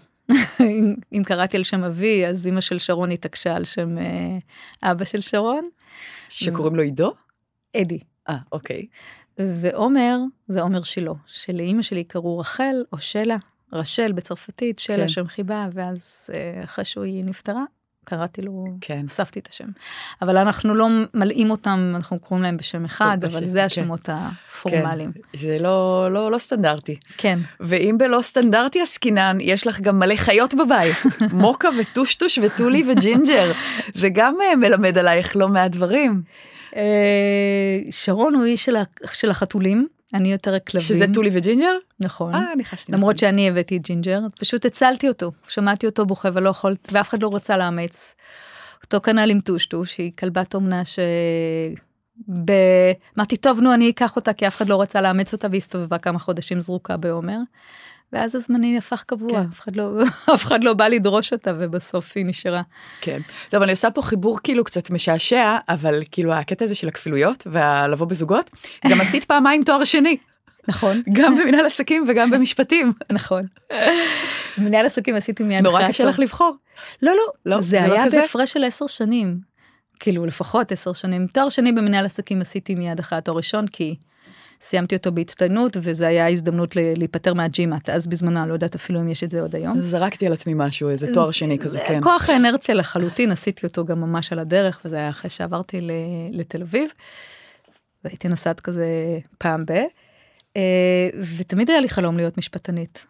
אם 1.13 1.23
קראתי 1.25 1.57
על 1.57 1.63
שם 1.63 1.83
אבי, 1.83 2.25
אז 2.25 2.47
אימא 2.47 2.61
של 2.61 2.79
שרון 2.79 3.11
התעקשה 3.11 3.55
על 3.55 3.65
שם 3.65 3.97
אה, 3.97 4.37
אבא 4.91 5.05
של 5.05 5.21
שרון. 5.21 5.69
שקוראים 6.29 6.75
לו 6.75 6.81
עידו? 6.81 7.11
אדי. 7.75 7.99
אה, 8.29 8.37
אוקיי. 8.51 8.85
ועומר, 9.37 10.17
זה 10.47 10.61
עומר 10.61 10.83
שילה, 10.83 11.11
שלאימא 11.27 11.81
שלי 11.81 12.03
קראו 12.03 12.39
רחל 12.39 12.75
או 12.93 12.99
שלה, 12.99 13.37
רשל 13.73 14.11
בצרפתית, 14.11 14.79
שלה 14.79 14.97
כן. 14.97 15.07
שם 15.07 15.27
חיבה, 15.27 15.67
ואז 15.73 16.29
אה, 16.33 16.63
אחרי 16.63 16.85
שהיא 16.85 17.23
נפטרה, 17.23 17.63
קראתי 18.05 18.41
לו, 18.41 18.65
כן. 18.81 18.99
הוספתי 19.03 19.39
את 19.39 19.47
השם. 19.47 19.67
אבל 20.21 20.37
אנחנו 20.37 20.75
לא 20.75 20.87
מלאים 21.13 21.49
אותם, 21.49 21.93
אנחנו 21.95 22.19
קוראים 22.19 22.43
להם 22.43 22.57
בשם 22.57 22.85
אחד, 22.85 23.17
בשם, 23.19 23.37
אבל 23.37 23.49
זה 23.49 23.59
כן. 23.59 23.65
השמות 23.65 24.09
הפורמליים. 24.11 25.11
זה 25.35 25.57
לא, 25.59 26.07
לא, 26.11 26.31
לא 26.31 26.37
סטנדרטי. 26.37 26.95
כן. 27.17 27.39
ואם 27.59 27.95
בלא 27.99 28.21
סטנדרטי 28.21 28.81
עסקינן, 28.81 29.37
יש 29.41 29.67
לך 29.67 29.81
גם 29.81 29.99
מלא 29.99 30.15
חיות 30.15 30.53
בבית. 30.53 30.95
מוקה 31.33 31.69
וטושטוש 31.79 32.39
וטולי 32.43 32.83
וג'ינג'ר. 32.87 33.51
זה 33.95 34.09
גם 34.09 34.35
אה, 34.41 34.55
מלמד 34.55 34.97
עלייך 34.97 35.35
לא 35.35 35.47
מעט 35.47 35.71
דברים. 35.71 36.21
אה, 36.75 37.79
שרון 37.91 38.35
הוא 38.35 38.45
איש 38.45 38.69
של 39.13 39.29
החתולים, 39.29 39.87
אני 40.15 40.31
יותר 40.31 40.55
הכלבים. 40.55 40.87
שזה 40.87 41.05
טולי 41.13 41.29
וג'ינג'ר? 41.33 41.77
נכון. 41.99 42.35
אה, 42.35 42.55
נכנסתי. 42.57 42.91
למרות 42.91 43.17
שאני 43.17 43.49
הבאתי 43.49 43.77
את 43.77 43.81
ג'ינג'ר, 43.81 44.19
פשוט 44.39 44.65
הצלתי 44.65 45.07
אותו, 45.07 45.31
שמעתי 45.47 45.85
אותו 45.85 46.05
בוכה 46.05 46.29
ולא 46.33 46.49
יכולתי, 46.49 46.89
ואף 46.91 47.09
אחד 47.09 47.23
לא 47.23 47.35
רצה 47.35 47.57
לאמץ. 47.57 48.15
אותו 48.83 49.01
כנ"ל 49.01 49.29
עם 49.29 49.39
טושטוש, 49.39 49.95
שהיא 49.95 50.11
כלבת 50.19 50.55
אומנה 50.55 50.85
ש... 50.85 50.99
ב... 52.45 52.51
אמרתי, 53.17 53.37
טוב, 53.37 53.61
נו, 53.61 53.73
אני 53.73 53.89
אקח 53.89 54.15
אותה, 54.15 54.33
כי 54.33 54.47
אף 54.47 54.57
אחד 54.57 54.69
לא 54.69 54.81
רצה 54.81 55.01
לאמץ 55.01 55.33
אותה, 55.33 55.47
והסתובבה 55.51 55.97
כמה 55.97 56.19
חודשים 56.19 56.61
זרוקה 56.61 56.97
בעומר. 56.97 57.37
ואז 58.13 58.35
הזמני 58.35 58.77
הפך 58.77 59.03
קבוע, 59.07 59.29
כן. 59.29 59.47
אף, 59.51 59.59
אחד 59.59 59.75
לא, 59.75 59.91
אף 60.35 60.45
אחד 60.45 60.63
לא 60.63 60.73
בא 60.73 60.87
לדרוש 60.87 61.33
אותה, 61.33 61.51
ובסוף 61.59 62.11
היא 62.15 62.25
נשארה. 62.25 62.61
כן. 63.01 63.21
טוב, 63.49 63.63
אני 63.63 63.71
עושה 63.71 63.91
פה 63.91 64.01
חיבור 64.01 64.39
כאילו 64.43 64.63
קצת 64.63 64.89
משעשע, 64.89 65.57
אבל 65.69 66.03
כאילו 66.11 66.33
הקטע 66.33 66.65
הזה 66.65 66.75
של 66.75 66.87
הכפילויות 66.87 67.47
והלבוא 67.51 68.07
בזוגות, 68.07 68.49
גם 68.87 69.01
עשית 69.01 69.23
פעמיים 69.23 69.63
תואר 69.63 69.83
שני, 69.83 70.17
נכון, 70.67 71.01
גם 71.13 71.35
במנהל 71.35 71.65
עסקים 71.65 72.05
וגם 72.07 72.31
במשפטים. 72.31 72.93
נכון. 73.11 73.45
מנהל 74.57 74.85
עסקים 74.85 75.15
עשיתי 75.15 75.43
מיד 75.43 75.63
נורא 75.63 75.79
אחרי 75.79 75.89
קשה. 75.89 76.03
לך 76.03 76.19
לבחור. 76.19 76.55
לא, 77.01 77.11
לא, 77.11 77.31
לא, 77.45 77.61
זה 77.61 77.67
זה 77.67 77.87
לא 77.87 77.93
היה 77.93 78.05
כזה? 78.05 78.21
בהפרש 78.21 78.53
של 78.53 78.63
עשר 78.63 78.87
שנים. 78.87 79.39
כאילו, 79.99 80.25
לפחות 80.25 80.71
עשר 80.71 80.93
שנים. 80.93 81.27
תואר 81.27 81.49
שני 81.49 81.71
במנהל 81.71 82.05
עסקים 82.05 82.41
עשיתי 82.41 82.75
מיד 82.75 82.99
אחרי 82.99 83.17
התואר 83.17 83.37
ראשון, 83.37 83.67
כי 83.67 83.95
סיימתי 84.61 84.95
אותו 84.95 85.11
בהצטיינות, 85.11 85.77
וזו 85.81 86.05
הייתה 86.05 86.27
הזדמנות 86.27 86.75
להיפטר 86.75 87.33
מהג'ימאט. 87.33 87.89
אז 87.89 88.07
בזמנו, 88.07 88.41
אני 88.41 88.49
לא 88.49 88.53
יודעת 88.53 88.75
אפילו 88.75 89.01
אם 89.01 89.09
יש 89.09 89.23
את 89.23 89.31
זה 89.31 89.41
עוד 89.41 89.55
היום. 89.55 89.81
זרקתי 89.81 90.27
על 90.27 90.33
עצמי 90.33 90.53
משהו, 90.55 90.89
איזה 90.89 91.13
תואר 91.13 91.31
שני 91.31 91.59
כזה, 91.59 91.79
כן. 91.87 91.99
כוח 92.03 92.29
האנרציה 92.29 92.75
לחלוטין, 92.75 93.31
עשיתי 93.31 93.65
אותו 93.65 93.85
גם 93.85 94.01
ממש 94.01 94.31
על 94.31 94.39
הדרך, 94.39 94.81
וזה 94.85 94.95
היה 94.95 95.09
אחרי 95.09 95.29
שעברתי 95.29 95.87
לתל 96.31 96.61
אביב, 96.61 96.89
והייתי 98.03 98.27
נוסעת 98.27 98.59
כזה 98.59 98.85
פעם 99.37 99.65
ב... 99.65 99.71
אה, 100.57 101.09
ותמיד 101.37 101.69
היה 101.69 101.79
לי 101.79 101.89
חלום 101.89 102.17
להיות 102.17 102.37
משפטנית. 102.37 103.05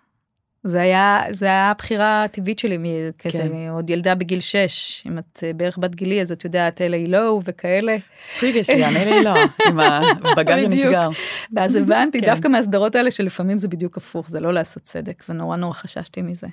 זה 0.67 0.81
היה, 0.81 1.23
זה 1.31 1.45
היה 1.45 1.71
הבחירה 1.71 2.23
הטבעית 2.23 2.59
שלי, 2.59 2.77
כזה, 3.19 3.37
כן. 3.37 3.69
עוד 3.71 3.89
ילדה 3.89 4.15
בגיל 4.15 4.39
6, 4.39 5.03
אם 5.07 5.17
את 5.17 5.43
אה, 5.43 5.53
בערך 5.53 5.77
בת 5.77 5.95
גילי, 5.95 6.21
אז 6.21 6.31
את 6.31 6.45
יודעת, 6.45 6.81
אלה 6.81 6.97
הילו 6.97 7.41
וכאלה. 7.45 7.97
previously, 8.39 8.85
אני 8.85 9.23
לא, 9.23 9.35
עם 9.69 9.79
הבגז 9.79 10.63
בדיוק. 10.65 10.71
שנסגר. 10.71 11.09
ואז 11.53 11.75
הבנתי, 11.75 12.21
כן. 12.21 12.25
דווקא 12.25 12.47
מהסדרות 12.47 12.95
האלה, 12.95 13.11
שלפעמים 13.11 13.57
זה 13.57 13.67
בדיוק 13.67 13.97
הפוך, 13.97 14.29
זה 14.29 14.39
לא 14.39 14.53
לעשות 14.53 14.83
צדק, 14.83 15.23
ונורא 15.29 15.57
נורא 15.57 15.73
חששתי 15.73 16.21
מזה. 16.21 16.47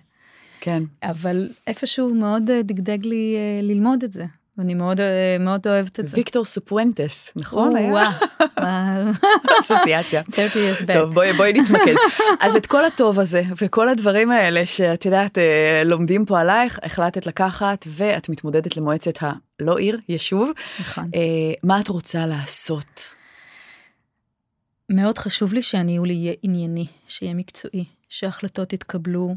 כן. 0.60 0.82
אבל 1.02 1.48
איפשהו 1.66 2.14
מאוד 2.14 2.50
אה, 2.50 2.62
דגדג 2.62 3.06
לי 3.06 3.36
אה, 3.36 3.62
ללמוד 3.62 4.02
את 4.02 4.12
זה, 4.12 4.24
ואני 4.62 4.74
מאוד, 4.74 5.00
אה, 5.00 5.36
מאוד 5.40 5.66
אוהבת 5.66 6.00
את 6.00 6.08
זה. 6.08 6.16
ויקטור 6.16 6.44
סופואנטס, 6.44 7.32
נכון? 7.36 7.74
וואו, 7.76 8.10
אסוציאציה. 9.60 10.22
30 10.34 10.62
years 10.62 10.82
back. 10.82 10.92
טוב, 10.92 11.14
בואי, 11.14 11.32
בואי 11.32 11.52
נתמקד. 11.52 11.94
אז 12.40 12.56
את 12.56 12.66
כל 12.66 12.84
הטוב 12.84 13.20
הזה, 13.20 13.42
וכל 13.60 13.88
הדברים 13.88 14.30
האלה 14.30 14.66
שאת 14.66 15.04
יודעת, 15.04 15.38
אה, 15.38 15.82
לומדים 15.84 16.26
פה 16.26 16.40
עלייך, 16.40 16.78
החלטת 16.82 17.26
לקחת, 17.26 17.86
ואת 17.88 18.28
מתמודדת 18.28 18.76
למועצת 18.76 19.18
הלא 19.20 19.78
עיר, 19.78 19.98
יישוב. 20.08 20.50
נכון. 20.80 21.10
אה, 21.14 21.20
מה 21.62 21.80
את 21.80 21.88
רוצה 21.88 22.26
לעשות? 22.26 23.14
מאוד 24.88 25.18
חשוב 25.18 25.52
לי 25.52 25.62
שהניהול 25.62 26.10
יהיה 26.10 26.34
ענייני, 26.42 26.86
שיהיה 27.06 27.34
מקצועי, 27.34 27.84
שההחלטות 28.08 28.72
יתקבלו 28.72 29.34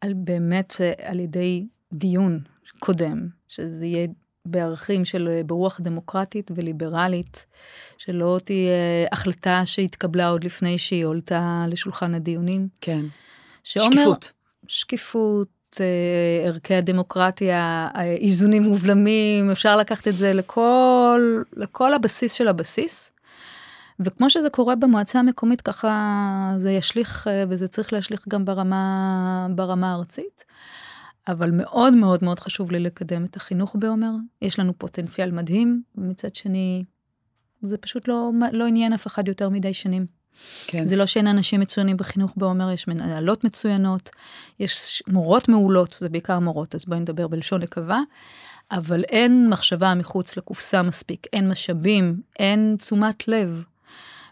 על 0.00 0.12
באמת 0.14 0.74
על 1.04 1.20
ידי 1.20 1.66
דיון 1.92 2.40
קודם, 2.78 3.28
שזה 3.48 3.86
יהיה 3.86 4.06
בערכים 4.46 5.04
של 5.04 5.28
אה, 5.28 5.42
ברוח 5.46 5.80
דמוקרטית 5.80 6.50
וליברלית, 6.54 7.46
שלא 7.98 8.40
תהיה 8.44 8.72
החלטה 9.12 9.62
שהתקבלה 9.64 10.28
עוד 10.28 10.44
לפני 10.44 10.78
שהיא 10.78 11.04
עולתה 11.04 11.64
לשולחן 11.68 12.14
הדיונים. 12.14 12.68
כן. 12.80 13.04
שעומר- 13.64 13.90
שקיפות. 13.96 14.32
שקיפות, 14.66 15.48
אה, 15.80 15.86
ערכי 16.48 16.74
הדמוקרטיה, 16.74 17.88
אה, 17.96 18.02
איזונים 18.04 18.66
ובלמים, 18.72 19.50
אפשר 19.50 19.76
לקחת 19.76 20.08
את 20.08 20.14
זה 20.14 20.32
לכל, 20.32 21.42
לכל 21.56 21.94
הבסיס 21.94 22.32
של 22.32 22.48
הבסיס. 22.48 23.12
וכמו 24.00 24.30
שזה 24.30 24.50
קורה 24.50 24.74
במועצה 24.76 25.18
המקומית, 25.18 25.60
ככה 25.60 25.90
זה 26.56 26.70
ישליך, 26.72 27.26
אה, 27.28 27.44
וזה 27.48 27.68
צריך 27.68 27.92
להשליך 27.92 28.24
גם 28.28 28.44
ברמה, 28.44 29.46
ברמה 29.54 29.92
הארצית. 29.92 30.44
אבל 31.30 31.50
מאוד 31.50 31.94
מאוד 31.94 32.24
מאוד 32.24 32.40
חשוב 32.40 32.70
לי 32.70 32.80
לקדם 32.80 33.24
את 33.24 33.36
החינוך 33.36 33.76
בעומר. 33.78 34.12
יש 34.42 34.58
לנו 34.58 34.78
פוטנציאל 34.78 35.30
מדהים, 35.30 35.82
ומצד 35.94 36.34
שני, 36.34 36.84
זה 37.62 37.78
פשוט 37.78 38.08
לא, 38.08 38.30
לא 38.52 38.66
עניין 38.66 38.92
אף 38.92 39.06
אחד 39.06 39.28
יותר 39.28 39.48
מדי 39.48 39.72
שנים. 39.72 40.06
כן. 40.66 40.86
זה 40.86 40.96
לא 40.96 41.06
שאין 41.06 41.26
אנשים 41.26 41.60
מצוינים 41.60 41.96
בחינוך 41.96 42.32
בעומר, 42.36 42.70
יש 42.70 42.88
מנהלות 42.88 43.44
מצוינות, 43.44 44.10
יש 44.60 45.02
מורות 45.08 45.48
מעולות, 45.48 45.96
זה 46.00 46.08
בעיקר 46.08 46.38
מורות, 46.38 46.74
אז 46.74 46.84
בואי 46.84 47.00
נדבר 47.00 47.28
בלשון 47.28 47.62
נקבה, 47.62 48.00
אבל 48.70 49.02
אין 49.02 49.48
מחשבה 49.48 49.94
מחוץ 49.94 50.36
לקופסה 50.36 50.82
מספיק, 50.82 51.26
אין 51.32 51.48
משאבים, 51.48 52.20
אין 52.38 52.76
תשומת 52.78 53.28
לב. 53.28 53.64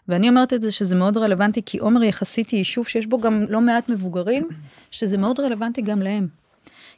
ואני 0.07 0.29
אומרת 0.29 0.53
את 0.53 0.61
זה 0.61 0.71
שזה 0.71 0.95
מאוד 0.95 1.17
רלוונטי, 1.17 1.61
כי 1.65 1.77
עומר 1.77 2.03
יחסית 2.03 2.49
היא 2.49 2.57
יישוב 2.57 2.87
שיש 2.87 3.05
בו 3.05 3.19
גם 3.21 3.45
לא 3.49 3.61
מעט 3.61 3.89
מבוגרים, 3.89 4.47
שזה 4.91 5.17
מאוד 5.17 5.39
רלוונטי 5.39 5.81
גם 5.81 6.01
להם. 6.01 6.27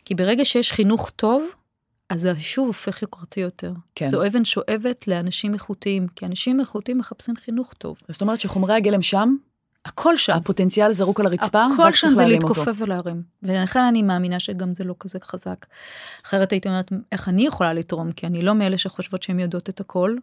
כי 0.06 0.16
ברגע 0.16 0.46
שיש 0.46 0.72
חינוך 0.72 1.10
טוב, 1.10 1.44
אז 2.10 2.26
היישוב 2.26 2.68
הופך 2.68 3.02
יוקרתי 3.02 3.40
יותר. 3.40 3.72
כן. 3.96 4.06
זו 4.06 4.28
אבן 4.28 4.46
שואבת 4.46 5.08
לאנשים 5.08 5.54
איכותיים, 5.54 6.08
כי 6.16 6.26
אנשים 6.26 6.60
איכותיים 6.60 6.98
מחפשים 6.98 7.36
חינוך 7.36 7.74
טוב. 7.74 7.98
זאת 8.10 8.22
אומרת 8.22 8.40
שחומרי 8.40 8.74
הגלם 8.74 9.02
שם, 9.02 9.36
הכל 9.86 10.18
שם. 10.18 10.34
הפוטנציאל 10.34 10.92
זרוק 10.92 11.20
על 11.20 11.26
הרצפה, 11.26 11.66
הכל 11.66 11.84
רק 11.84 11.96
שם 11.96 12.02
צריך 12.02 12.14
זה 12.14 12.22
להעלים 12.22 12.44
אותו. 12.44 12.48
להתכופף 12.48 12.82
ולהרים. 12.82 13.22
ולכן 13.44 13.80
אני 13.80 14.02
מאמינה 14.02 14.40
שגם 14.40 14.74
זה 14.74 14.84
לא 14.84 14.96
כזה 15.00 15.20
חזק. 15.24 15.66
אחרת 16.26 16.52
הייתי 16.52 16.70
אומרת, 16.70 16.92
איך 17.12 17.30
אני 17.30 17.46
יכולה 17.46 17.74
לתרום? 17.74 18.12
כי 18.12 18.28
אני 18.28 18.42
לא 18.42 18.56
מאלה 18.56 18.78
שחושבות 18.78 19.24
שהן 19.24 19.40
יודעות 19.40 19.70
את 19.70 19.80
הכל. 19.80 20.16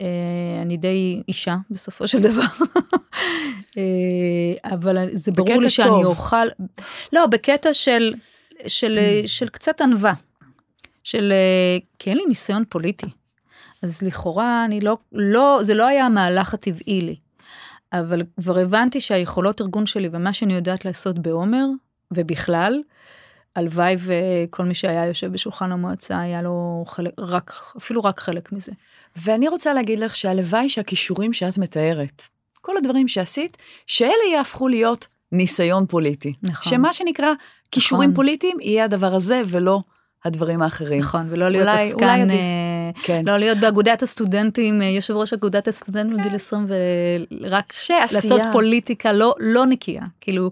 אה, 0.00 0.06
אני 0.62 0.76
די 0.76 1.22
אישה 1.28 1.56
בסופו 1.70 2.08
של 2.08 2.22
דבר. 2.22 2.42
אה, 3.78 4.72
אבל 4.74 5.08
זה 5.12 5.32
ברור 5.32 5.60
לי 5.60 5.68
שאני 5.68 5.88
טוב. 5.88 6.04
אוכל... 6.04 6.46
לא, 7.12 7.26
בקטע 7.26 7.74
של, 7.74 8.14
של, 8.66 8.98
Mm. 8.98 9.26
של 9.26 9.48
קצת 9.48 9.80
ענווה. 9.80 10.12
של... 11.04 11.32
אה, 11.32 11.78
כי 11.98 12.10
אין 12.10 12.18
לי 12.18 12.24
ניסיון 12.28 12.64
פוליטי. 12.68 13.06
אז 13.82 14.02
לכאורה 14.02 14.64
אני 14.64 14.80
לא, 14.80 14.96
לא, 15.12 15.58
זה 15.62 15.74
לא 15.74 15.86
היה 15.86 16.06
המהלך 16.06 16.54
הטבעי 16.54 17.00
לי. 17.00 17.16
אבל 17.92 18.22
כבר 18.40 18.58
הבנתי 18.58 19.00
שהיכולות 19.00 19.60
ארגון 19.60 19.86
שלי 19.86 20.08
ומה 20.12 20.32
שאני 20.32 20.54
יודעת 20.54 20.84
לעשות 20.84 21.18
בעומר, 21.18 21.64
ובכלל, 22.10 22.80
הלוואי 23.56 23.96
וכל 23.98 24.64
מי 24.64 24.74
שהיה 24.74 25.06
יושב 25.06 25.32
בשולחן 25.32 25.72
המועצה 25.72 26.20
היה 26.20 26.42
לו 26.42 26.84
חלק, 26.86 27.12
רק, 27.18 27.52
אפילו 27.78 28.04
רק 28.04 28.20
חלק 28.20 28.52
מזה. 28.52 28.72
ואני 29.16 29.48
רוצה 29.48 29.74
להגיד 29.74 29.98
לך 29.98 30.16
שהלוואי 30.16 30.68
שהכישורים 30.68 31.32
שאת 31.32 31.58
מתארת, 31.58 32.22
כל 32.60 32.76
הדברים 32.76 33.08
שעשית, 33.08 33.56
שאלה 33.86 34.12
יהפכו 34.32 34.68
להיות 34.68 35.06
ניסיון 35.32 35.86
פוליטי. 35.86 36.32
נכון. 36.42 36.72
שמה 36.72 36.92
שנקרא 36.92 37.32
כישורים 37.72 38.10
נכון. 38.10 38.14
פוליטיים 38.16 38.56
יהיה 38.60 38.84
הדבר 38.84 39.14
הזה 39.14 39.42
ולא 39.46 39.80
הדברים 40.24 40.62
האחרים. 40.62 41.00
נכון, 41.00 41.26
ולא 41.30 41.48
להיות 41.48 41.68
אולי- 41.68 41.88
עסקן, 41.88 42.04
אולי 42.04 42.20
עדיף. 42.22 42.34
אה, 42.36 42.90
כן. 43.02 43.22
לא 43.26 43.36
להיות 43.38 43.58
באגודת 43.58 44.02
הסטודנטים, 44.02 44.82
אה, 44.82 44.86
יושב 44.86 45.14
ראש 45.14 45.32
אגודת 45.32 45.68
הסטודנטים 45.68 46.18
בגיל 46.18 46.34
20, 46.34 46.66
ורק 46.68 47.72
שעשייה. 47.72 48.00
לעשות 48.02 48.40
פוליטיקה 48.52 49.12
לא, 49.12 49.34
לא 49.40 49.66
נקייה. 49.66 50.02
כאילו, 50.20 50.50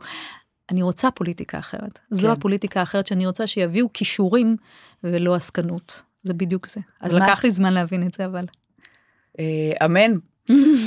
אני 0.71 0.83
רוצה 0.83 1.11
פוליטיקה 1.11 1.59
אחרת. 1.59 1.99
זו 2.11 2.27
כן. 2.27 2.33
הפוליטיקה 2.33 2.81
האחרת 2.81 3.07
שאני 3.07 3.27
רוצה 3.27 3.47
שיביאו 3.47 3.93
כישורים 3.93 4.57
ולא 5.05 5.35
עסקנות. 5.35 6.03
זה 6.23 6.35
בדיוק 6.35 6.67
זה. 6.67 6.81
אז 7.01 7.17
מה- 7.17 7.27
לקח 7.27 7.45
לי 7.45 7.51
זמן 7.51 7.73
להבין 7.73 8.07
את 8.07 8.13
זה, 8.15 8.25
אבל... 8.27 8.45
אה, 9.39 9.87
אמן. 9.87 10.13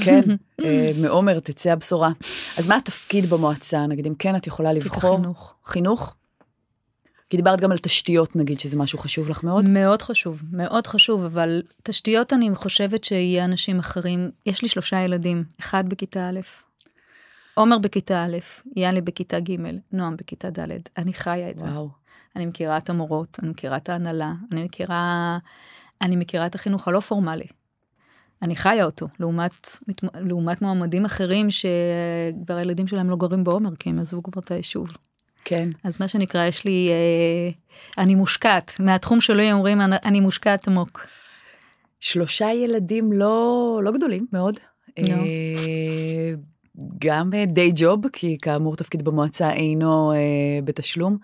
כן, 0.05 0.21
מעומר 1.01 1.39
תצא 1.39 1.71
הבשורה. 1.71 2.09
אז 2.57 2.67
מה 2.67 2.75
התפקיד 2.75 3.25
במועצה? 3.29 3.87
נגיד, 3.87 4.05
אם 4.07 4.13
כן 4.19 4.35
את 4.35 4.47
יכולה 4.47 4.73
לבחור? 4.73 5.15
חינוך. 5.17 5.55
חינוך? 5.65 6.15
כי 7.33 7.37
דיברת 7.37 7.61
גם 7.61 7.71
על 7.71 7.77
תשתיות 7.77 8.35
נגיד, 8.35 8.59
שזה 8.59 8.77
משהו 8.77 8.99
חשוב 8.99 9.29
לך 9.29 9.43
מאוד. 9.43 9.69
מאוד 9.69 10.01
חשוב, 10.01 10.43
מאוד 10.51 10.87
חשוב, 10.87 11.23
אבל 11.23 11.61
תשתיות 11.83 12.33
אני 12.33 12.55
חושבת 12.55 13.03
שיהיה 13.03 13.45
אנשים 13.45 13.79
אחרים. 13.79 14.31
יש 14.45 14.61
לי 14.61 14.67
שלושה 14.67 14.99
ילדים, 14.99 15.43
אחד 15.59 15.89
בכיתה 15.89 16.29
א', 16.29 16.39
עומר 17.53 17.77
בכיתה 17.77 18.25
א', 18.25 18.37
יאלי 18.75 19.01
בכיתה 19.01 19.39
ג', 19.39 19.55
נועם 19.91 20.17
בכיתה 20.17 20.49
ד', 20.49 20.69
אני 20.97 21.13
חיה 21.13 21.49
את 21.49 21.59
זה. 21.59 21.65
וואו. 21.65 21.89
אני 22.35 22.45
מכירה 22.45 22.77
את 22.77 22.89
המורות, 22.89 23.39
אני 23.41 23.49
מכירה 23.49 23.77
את 23.77 23.89
ההנהלה, 23.89 24.33
אני 24.51 24.63
מכירה, 24.63 25.37
אני 26.01 26.15
מכירה 26.15 26.45
את 26.45 26.55
החינוך 26.55 26.87
הלא 26.87 26.99
פורמלי. 26.99 27.47
אני 28.41 28.55
חיה 28.55 28.85
אותו, 28.85 29.07
לעומת, 29.19 29.67
לעומת 30.15 30.61
מועמדים 30.61 31.05
אחרים 31.05 31.47
שכבר 31.51 32.55
הילדים 32.55 32.87
שלהם 32.87 33.09
לא 33.09 33.15
גרים 33.15 33.43
בעומר, 33.43 33.75
כי 33.75 33.89
הם 33.89 33.99
עזבו 33.99 34.23
כבר 34.23 34.41
את 34.41 34.51
היישוב. 34.51 34.89
כן. 35.45 35.69
אז 35.83 35.97
מה 35.99 36.07
שנקרא, 36.07 36.45
יש 36.45 36.65
לי, 36.65 36.89
אה, 36.89 37.49
אני 38.03 38.15
מושקעת, 38.15 38.75
מהתחום 38.79 39.21
שלי 39.21 39.51
אומרים, 39.51 39.81
אני, 39.81 40.19
מושקעת 40.19 40.67
עמוק. 40.67 41.07
שלושה 41.99 42.51
ילדים 42.53 43.11
לא, 43.11 43.79
לא 43.83 43.91
גדולים 43.91 44.27
מאוד. 44.33 44.55
לא. 44.99 45.03
אה, 45.13 46.33
גם 46.99 47.31
די 47.47 47.71
ג'וב, 47.75 48.07
כי 48.07 48.37
כאמור 48.41 48.75
תפקיד 48.75 49.01
במועצה 49.01 49.51
אינו 49.51 50.11
אה, 50.11 50.17
בתשלום. 50.63 51.17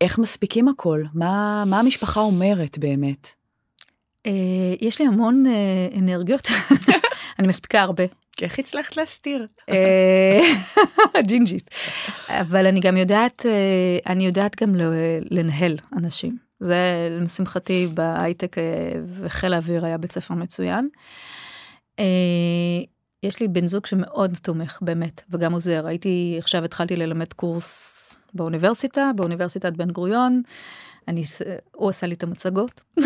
איך 0.00 0.18
מספיקים 0.18 0.68
הכל? 0.68 1.02
מה, 1.14 1.64
מה 1.66 1.80
המשפחה 1.80 2.20
אומרת 2.20 2.78
באמת? 2.78 3.28
אה, 4.26 4.32
יש 4.80 5.00
לי 5.00 5.06
המון 5.06 5.46
אה, 5.46 5.98
אנרגיות, 5.98 6.48
אני 7.38 7.48
מספיקה 7.48 7.80
הרבה. 7.80 8.04
איך 8.42 8.58
הצלחת 8.58 8.96
להסתיר? 8.96 9.46
אה, 9.68 10.40
ג'ינג'ית. 11.28 11.70
אבל 12.28 12.66
אני 12.66 12.80
גם 12.80 12.96
יודעת, 12.96 13.46
אה, 13.46 14.12
אני 14.12 14.26
יודעת 14.26 14.62
גם 14.62 14.74
לנהל 15.30 15.76
אנשים. 15.96 16.38
זה 16.60 17.08
לשמחתי 17.20 17.88
בהייטק 17.94 18.58
אה, 18.58 18.92
וחיל 19.20 19.54
האוויר 19.54 19.84
היה 19.84 19.98
בית 19.98 20.12
ספר 20.12 20.34
מצוין. 20.34 20.88
יש 23.22 23.40
לי 23.40 23.48
בן 23.48 23.66
זוג 23.66 23.86
שמאוד 23.86 24.36
תומך 24.42 24.78
באמת 24.82 25.22
וגם 25.30 25.52
עוזר. 25.52 25.86
הייתי, 25.86 26.36
עכשיו 26.38 26.64
התחלתי 26.64 26.96
ללמד 26.96 27.32
קורס 27.32 28.16
באוניברסיטה, 28.34 29.10
באוניברסיטת 29.16 29.72
בן 29.72 29.90
גוריון. 29.90 30.42
אני, 31.08 31.22
הוא 31.72 31.90
עשה 31.90 32.06
לי 32.06 32.14
את 32.14 32.22
המצגות, 32.22 32.80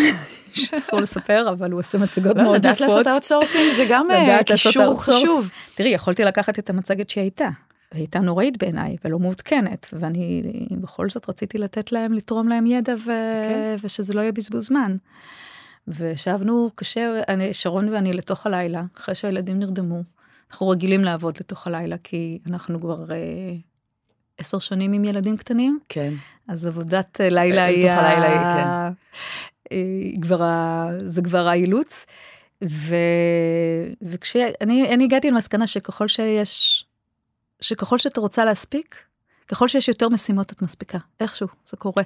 שאסור 0.52 1.00
לספר, 1.00 1.48
אבל 1.48 1.70
הוא 1.70 1.80
עושה 1.80 1.98
מצגות 1.98 2.36
לא, 2.36 2.42
מאוד 2.42 2.56
לדעת 2.56 2.74
יפות. 2.76 2.88
לעשות 2.88 3.06
outsourcing 3.06 3.72
זה 3.76 3.84
גם 3.90 4.10
אה, 4.10 4.22
לדעת 4.22 4.46
קישור. 4.46 5.00
חשוב. 5.00 5.50
תראי, 5.74 5.90
יכולתי 5.90 6.24
לקחת 6.24 6.58
את 6.58 6.70
המצגת 6.70 7.10
שהיא 7.10 7.22
הייתה. 7.22 7.48
נוראית 8.20 8.58
בעיניי 8.58 8.96
ולא 9.04 9.18
מעודכנת, 9.18 9.86
ואני 9.92 10.42
בכל 10.70 11.10
זאת 11.10 11.28
רציתי 11.28 11.58
לתת 11.58 11.92
להם, 11.92 12.12
לתרום 12.12 12.48
להם 12.48 12.66
ידע 12.66 12.94
ו... 12.94 13.06
כן. 13.06 13.76
ושזה 13.82 14.14
לא 14.14 14.20
יהיה 14.20 14.32
בזבוז 14.32 14.66
זמן. 14.66 14.96
וישבנו 15.88 16.70
קשה, 16.74 17.20
אני, 17.28 17.54
שרון 17.54 17.88
ואני 17.88 18.12
לתוך 18.12 18.46
הלילה, 18.46 18.82
אחרי 18.96 19.14
שהילדים 19.14 19.58
נרדמו. 19.58 20.02
אנחנו 20.50 20.68
רגילים 20.68 21.04
לעבוד 21.04 21.36
לתוך 21.40 21.66
הלילה, 21.66 21.96
כי 22.04 22.38
אנחנו 22.46 22.80
כבר 22.80 23.04
אה, 23.10 23.16
עשר 24.38 24.58
שנים 24.58 24.92
עם 24.92 25.04
ילדים 25.04 25.36
קטנים, 25.36 25.78
כן. 25.88 26.14
אז 26.48 26.66
עבודת 26.66 27.20
אה, 27.20 27.28
לילה 27.28 27.60
אה, 27.60 27.66
היא... 27.66 27.78
לתוך 27.78 27.98
הלילה 27.98 28.28
היא, 28.28 28.40
ה- 28.40 28.90
היא 29.70 30.22
כבר 30.22 30.42
ה... 30.42 30.88
זה 31.04 31.22
כבר 31.22 31.48
האילוץ. 31.48 32.06
ו... 32.64 32.96
וכשאני 34.02 34.94
אני 34.94 35.04
הגעתי 35.04 35.30
למסקנה 35.30 35.66
שככל 35.66 36.08
שיש, 36.08 36.84
שככל 37.60 37.98
שאתה 37.98 38.20
רוצה 38.20 38.44
להספיק, 38.44 39.02
ככל 39.48 39.68
שיש 39.68 39.88
יותר 39.88 40.08
משימות 40.08 40.52
את 40.52 40.62
מספיקה, 40.62 40.98
איכשהו, 41.20 41.48
זה 41.66 41.76
קורה. 41.76 42.02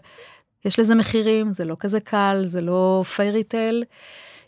יש 0.65 0.79
לזה 0.79 0.95
מחירים, 0.95 1.53
זה 1.53 1.65
לא 1.65 1.77
כזה 1.81 2.01
קל, 2.01 2.41
זה 2.45 2.61
לא 2.61 3.05
פיירי 3.17 3.45
טייל. 3.45 3.85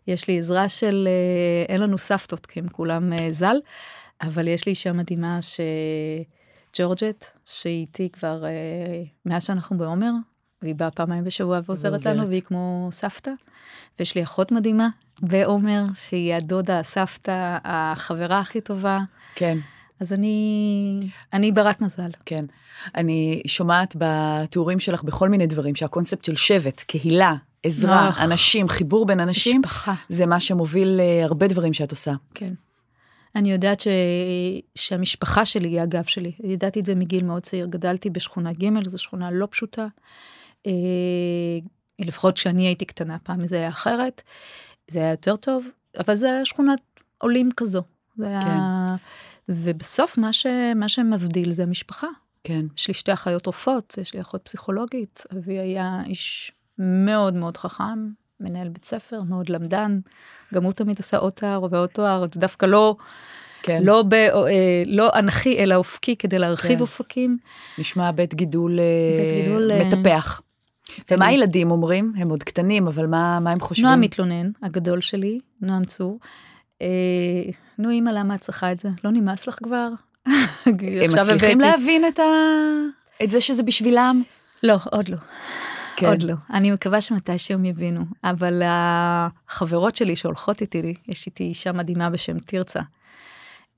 יש 0.07 0.29
לי 0.29 0.39
עזרה 0.39 0.69
של, 0.69 1.09
אה, 1.11 1.75
אין 1.75 1.81
לנו 1.81 1.99
סבתות, 1.99 2.47
כי 2.47 2.61
הם 2.61 2.69
כולם 2.69 3.13
ז"ל, 3.31 3.57
אבל 4.23 4.49
יש 4.49 4.67
לי 4.67 4.71
אישה 4.71 4.93
מדהימה 4.93 5.43
ש... 5.43 5.61
ג'ורג'ט, 6.77 7.25
שהיא 7.47 7.81
איתי 7.81 8.09
כבר 8.13 8.45
אה, 8.45 8.51
מאז 9.27 9.45
שאנחנו 9.45 9.79
בעומר, 9.79 10.11
והיא 10.63 10.75
באה 10.75 10.91
פעמיים 10.91 11.25
בשבוע 11.25 11.61
ועוזרת. 11.67 12.07
לנו, 12.07 12.29
והיא 12.29 12.43
כמו 12.43 12.89
סבתא. 12.93 13.31
ויש 13.99 14.15
לי 14.15 14.23
אחות 14.23 14.53
מדהימה 14.53 14.89
בעומר, 15.23 15.85
שהיא 15.95 16.35
הדודה, 16.35 16.79
הסבתא, 16.79 17.59
החברה 17.65 18.41
הכי 18.41 18.61
טובה. 18.61 19.01
כן, 19.35 19.59
אז 20.01 20.13
אני, 20.13 21.01
אני 21.33 21.53
ברת 21.53 21.81
מזל. 21.81 22.11
כן. 22.25 22.45
אני 22.95 23.43
שומעת 23.47 23.97
בתיאורים 23.99 24.81
שלך 24.81 25.03
בכל 25.03 25.29
מיני 25.29 25.47
דברים 25.47 25.75
שהקונספט 25.75 26.25
של 26.25 26.37
שבט, 26.37 26.81
קהילה, 26.81 27.35
עזרה. 27.63 28.11
אנשים, 28.25 28.69
חיבור 28.69 29.07
בין 29.07 29.21
אנשים, 29.21 29.61
משפחה. 29.61 29.95
זה 30.09 30.27
מה 30.27 30.41
שמוביל 30.41 31.01
אה, 31.01 31.25
הרבה 31.25 31.47
דברים 31.47 31.73
שאת 31.73 31.91
עושה. 31.91 32.13
כן. 32.35 32.53
אני 33.37 33.53
יודעת 33.53 33.81
ש... 33.81 33.89
שהמשפחה 34.75 35.45
שלי 35.45 35.69
היא 35.69 35.81
הגב 35.81 36.05
שלי. 36.05 36.33
ידעתי 36.45 36.81
את 36.81 36.87
זה 36.87 36.95
מגיל 36.95 37.25
מאוד 37.25 37.43
צעיר. 37.43 37.67
גדלתי 37.67 38.11
בשכונה 38.11 38.53
ג', 38.53 38.89
זו 38.89 38.99
שכונה 38.99 39.31
לא 39.31 39.49
פשוטה. 39.51 39.87
אה, 40.67 40.73
לפחות 41.99 42.35
כשאני 42.35 42.67
הייתי 42.67 42.85
קטנה, 42.85 43.19
פעם 43.19 43.47
זה 43.47 43.57
היה 43.57 43.69
אחרת. 43.69 44.23
זה 44.91 44.99
היה 44.99 45.11
יותר 45.11 45.37
טוב, 45.37 45.67
אבל 45.99 46.15
זה 46.15 46.27
היה 46.27 46.45
שכונת 46.45 46.81
עולים 47.19 47.51
כזו. 47.57 47.83
זה 48.17 48.27
היה... 48.29 48.41
כן. 48.41 49.05
ובסוף 49.49 50.19
מה, 50.19 50.33
ש... 50.33 50.47
מה 50.77 50.89
שמבדיל 50.89 51.51
זה 51.51 51.63
המשפחה. 51.63 52.07
כן. 52.45 52.67
יש 52.79 52.89
לי 52.89 52.95
שתי 52.95 53.13
אחיות 53.13 53.47
רופאות, 53.47 53.99
יש 54.01 54.15
לי 54.15 54.21
אחות 54.21 54.41
פסיכולוגית, 54.45 55.23
אבי 55.33 55.59
היה 55.59 56.03
איש 56.07 56.53
מאוד 56.79 57.35
מאוד 57.35 57.57
חכם, 57.57 58.09
מנהל 58.45 58.69
בית 58.69 58.85
ספר, 58.85 59.23
מאוד 59.23 59.49
למדן, 59.49 59.99
גם 60.55 60.65
הוא 60.65 60.73
תמיד 60.73 60.97
עשה 61.01 61.17
עוד 61.17 61.33
תואר 61.33 61.67
ועוד 61.71 61.89
תואר, 61.89 62.27
דווקא 62.37 62.67
לא, 62.67 62.97
כן. 63.63 63.83
לא, 63.83 64.03
ב, 64.09 64.15
אה, 64.15 64.31
לא 64.87 65.11
אנכי 65.19 65.59
אלא 65.59 65.75
אופקי 65.75 66.17
כדי 66.17 66.39
להרחיב 66.39 66.77
כן. 66.77 66.81
אופקים. 66.83 67.39
נשמע 67.79 68.11
בית 68.11 68.35
גידול, 68.35 68.79
אה, 68.81 68.85
בית 69.21 69.45
גידול, 69.47 69.71
אה, 69.71 69.85
מטפח. 69.85 70.41
ומה 71.11 71.27
הילדים 71.27 71.71
אומרים? 71.71 72.13
הם 72.17 72.31
עוד 72.31 72.43
קטנים, 72.43 72.87
אבל 72.87 73.07
מה, 73.07 73.41
מה 73.41 73.51
הם 73.51 73.61
חושבים? 73.61 73.87
נועם 73.87 74.01
מתלונן, 74.01 74.51
הגדול 74.63 75.01
שלי, 75.01 75.41
נועם 75.61 75.85
צור. 75.85 76.19
אה, 76.83 76.87
נו 77.79 77.91
אמא, 77.93 78.11
למה 78.11 78.35
את 78.35 78.41
צריכה 78.41 78.73
את 78.73 78.81
זה? 78.81 78.89
לא 79.05 79.11
נמאס 79.11 79.47
לך 79.47 79.59
כבר? 79.63 79.89
הם 80.27 80.33
מצליחים 81.09 81.31
הבאתי- 81.61 81.79
להבין 81.79 82.05
את, 82.09 82.19
ה... 82.19 82.23
את 83.25 83.31
זה 83.31 83.41
שזה 83.41 83.63
בשבילם? 83.63 84.23
לא, 84.63 84.77
עוד 84.91 85.09
לא. 85.09 85.17
כן. 85.97 86.07
עוד 86.07 86.23
לא. 86.23 86.35
אני 86.53 86.71
מקווה 86.71 87.01
שמתישהו 87.01 87.55
הם 87.55 87.65
יבינו. 87.65 88.01
אבל 88.25 88.63
החברות 88.65 89.97
שלי 89.97 90.17
שהולכות 90.17 90.61
איתי, 90.61 90.95
יש 91.09 91.27
איתי 91.27 91.45
אישה 91.45 91.73
מדהימה 91.73 92.11
בשם 92.11 92.39
תרצה, 92.39 92.81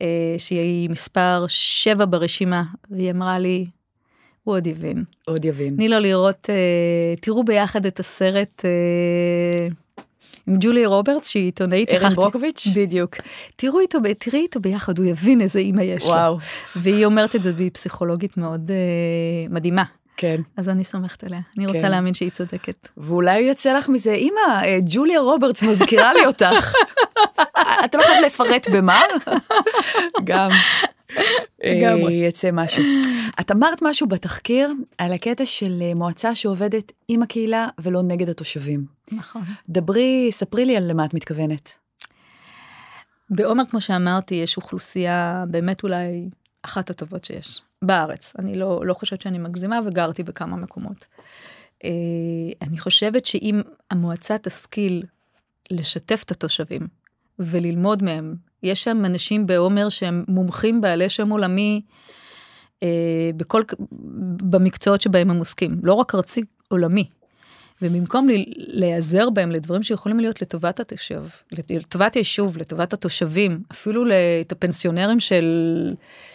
אה, 0.02 0.34
שהיא 0.38 0.90
מספר 0.90 1.44
שבע 1.48 2.04
ברשימה, 2.10 2.62
והיא 2.90 3.10
אמרה 3.10 3.38
לי, 3.38 3.66
הוא 4.44 4.54
עוד 4.54 4.66
יבין. 4.66 5.04
עוד 5.26 5.44
יבין. 5.44 5.74
תני 5.76 5.88
לו 5.88 5.98
לראות, 5.98 6.50
אה, 6.50 7.14
תראו 7.20 7.44
ביחד 7.44 7.86
את 7.86 8.00
הסרט 8.00 8.64
אה, 8.64 9.68
עם 10.46 10.56
ג'ולי 10.60 10.86
רוברטס, 10.86 11.28
שהיא 11.28 11.44
עיתונאית. 11.44 11.92
ארן 11.92 12.00
שכחתי- 12.00 12.14
ברוקוביץ'? 12.16 12.66
בדיוק. 12.74 13.16
תראו 13.56 13.80
איתו, 13.80 13.98
תראי 14.18 14.40
איתו 14.42 14.60
ביחד, 14.60 14.98
הוא 14.98 15.06
יבין 15.06 15.40
איזה 15.40 15.58
אימא 15.58 15.80
יש 15.82 16.02
לו. 16.02 16.08
וואו, 16.08 16.38
והיא 16.76 17.04
אומרת 17.06 17.36
את 17.36 17.42
זה, 17.42 17.52
והיא 17.56 17.70
פסיכולוגית 17.72 18.36
מאוד 18.36 18.70
מדהימה. 19.50 19.84
כן. 20.16 20.40
אז 20.56 20.68
אני 20.68 20.84
סומכת 20.84 21.24
עליה, 21.24 21.40
אני 21.58 21.66
רוצה 21.66 21.78
כן. 21.78 21.90
להאמין 21.90 22.14
שהיא 22.14 22.30
צודקת. 22.30 22.88
ואולי 22.96 23.38
יצא 23.38 23.78
לך 23.78 23.88
מזה, 23.88 24.14
אמא, 24.14 24.64
אה, 24.64 24.78
ג'וליה 24.86 25.20
רוברטס 25.20 25.62
מזכירה 25.62 26.14
לי 26.14 26.26
אותך. 26.26 26.72
אתה 27.84 27.98
לא 27.98 28.02
חייב 28.02 28.24
לפרט 28.26 28.66
במה? 28.72 29.00
גם. 30.24 30.50
לגמרי. 31.64 32.22
אה, 32.22 32.28
יצא 32.28 32.50
משהו. 32.52 32.82
את 33.40 33.50
אמרת 33.50 33.82
משהו 33.82 34.06
בתחקיר 34.06 34.72
על 34.98 35.12
הקטע 35.12 35.46
של 35.46 35.82
אה, 35.82 35.94
מועצה 35.94 36.34
שעובדת 36.34 36.92
עם 37.08 37.22
הקהילה 37.22 37.68
ולא 37.78 38.02
נגד 38.02 38.28
התושבים. 38.28 38.84
נכון. 39.12 39.42
דברי, 39.68 40.28
ספרי 40.32 40.64
לי 40.64 40.76
על 40.76 40.90
למה 40.90 41.04
את 41.04 41.14
מתכוונת. 41.14 41.70
בעומר, 43.30 43.64
כמו 43.70 43.80
שאמרתי, 43.80 44.34
יש 44.34 44.56
אוכלוסייה 44.56 45.44
באמת 45.48 45.82
אולי 45.82 46.28
אחת 46.62 46.90
הטובות 46.90 47.24
שיש 47.24 47.62
בארץ. 47.86 48.32
אני 48.38 48.58
לא, 48.58 48.86
לא 48.86 48.94
חושבת 48.94 49.20
שאני 49.20 49.38
מגזימה 49.38 49.80
וגרתי 49.86 50.22
בכמה 50.22 50.56
מקומות. 50.56 51.06
אה, 51.84 51.90
אני 52.62 52.78
חושבת 52.78 53.24
שאם 53.24 53.60
המועצה 53.90 54.38
תשכיל 54.38 55.02
לשתף 55.70 56.22
את 56.24 56.30
התושבים 56.30 56.86
וללמוד 57.38 58.02
מהם, 58.02 58.34
יש 58.62 58.84
שם 58.84 59.04
אנשים 59.04 59.46
בעומר 59.46 59.88
שהם 59.88 60.24
מומחים 60.28 60.80
בעלי 60.80 61.08
שם 61.08 61.30
עולמי 61.30 61.82
אה, 62.82 63.30
בכל, 63.36 63.62
במקצועות 64.42 65.00
שבהם 65.00 65.30
הם 65.30 65.36
עוסקים, 65.36 65.80
לא 65.82 65.94
רק 65.94 66.14
ארצי, 66.14 66.42
עולמי. 66.68 67.04
ובמקום 67.82 68.28
להיעזר 68.56 69.30
בהם 69.30 69.50
לדברים 69.50 69.82
שיכולים 69.82 70.20
להיות 70.20 70.42
לטובת 70.42 70.80
התושב, 70.80 71.24
לטובת 71.52 72.14
היישוב, 72.14 72.56
לטובת 72.58 72.92
התושבים, 72.92 73.62
אפילו 73.72 74.04
את 74.40 74.52
הפנסיונרים 74.52 75.20
של, 75.20 75.46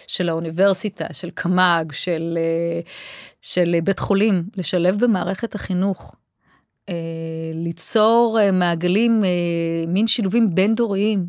של 0.08 0.30
האוניברסיטה, 0.30 1.06
של 1.14 1.30
קמ"ג, 1.30 1.92
של, 1.92 2.38
של 3.42 3.76
בית 3.84 4.00
חולים, 4.00 4.44
לשלב 4.58 4.98
במערכת 5.00 5.56
החינוך. 5.56 6.16
ליצור 7.54 8.38
מעגלים, 8.54 9.24
מין 9.88 10.08
שילובים 10.08 10.56
בין-דוריים. 10.56 11.26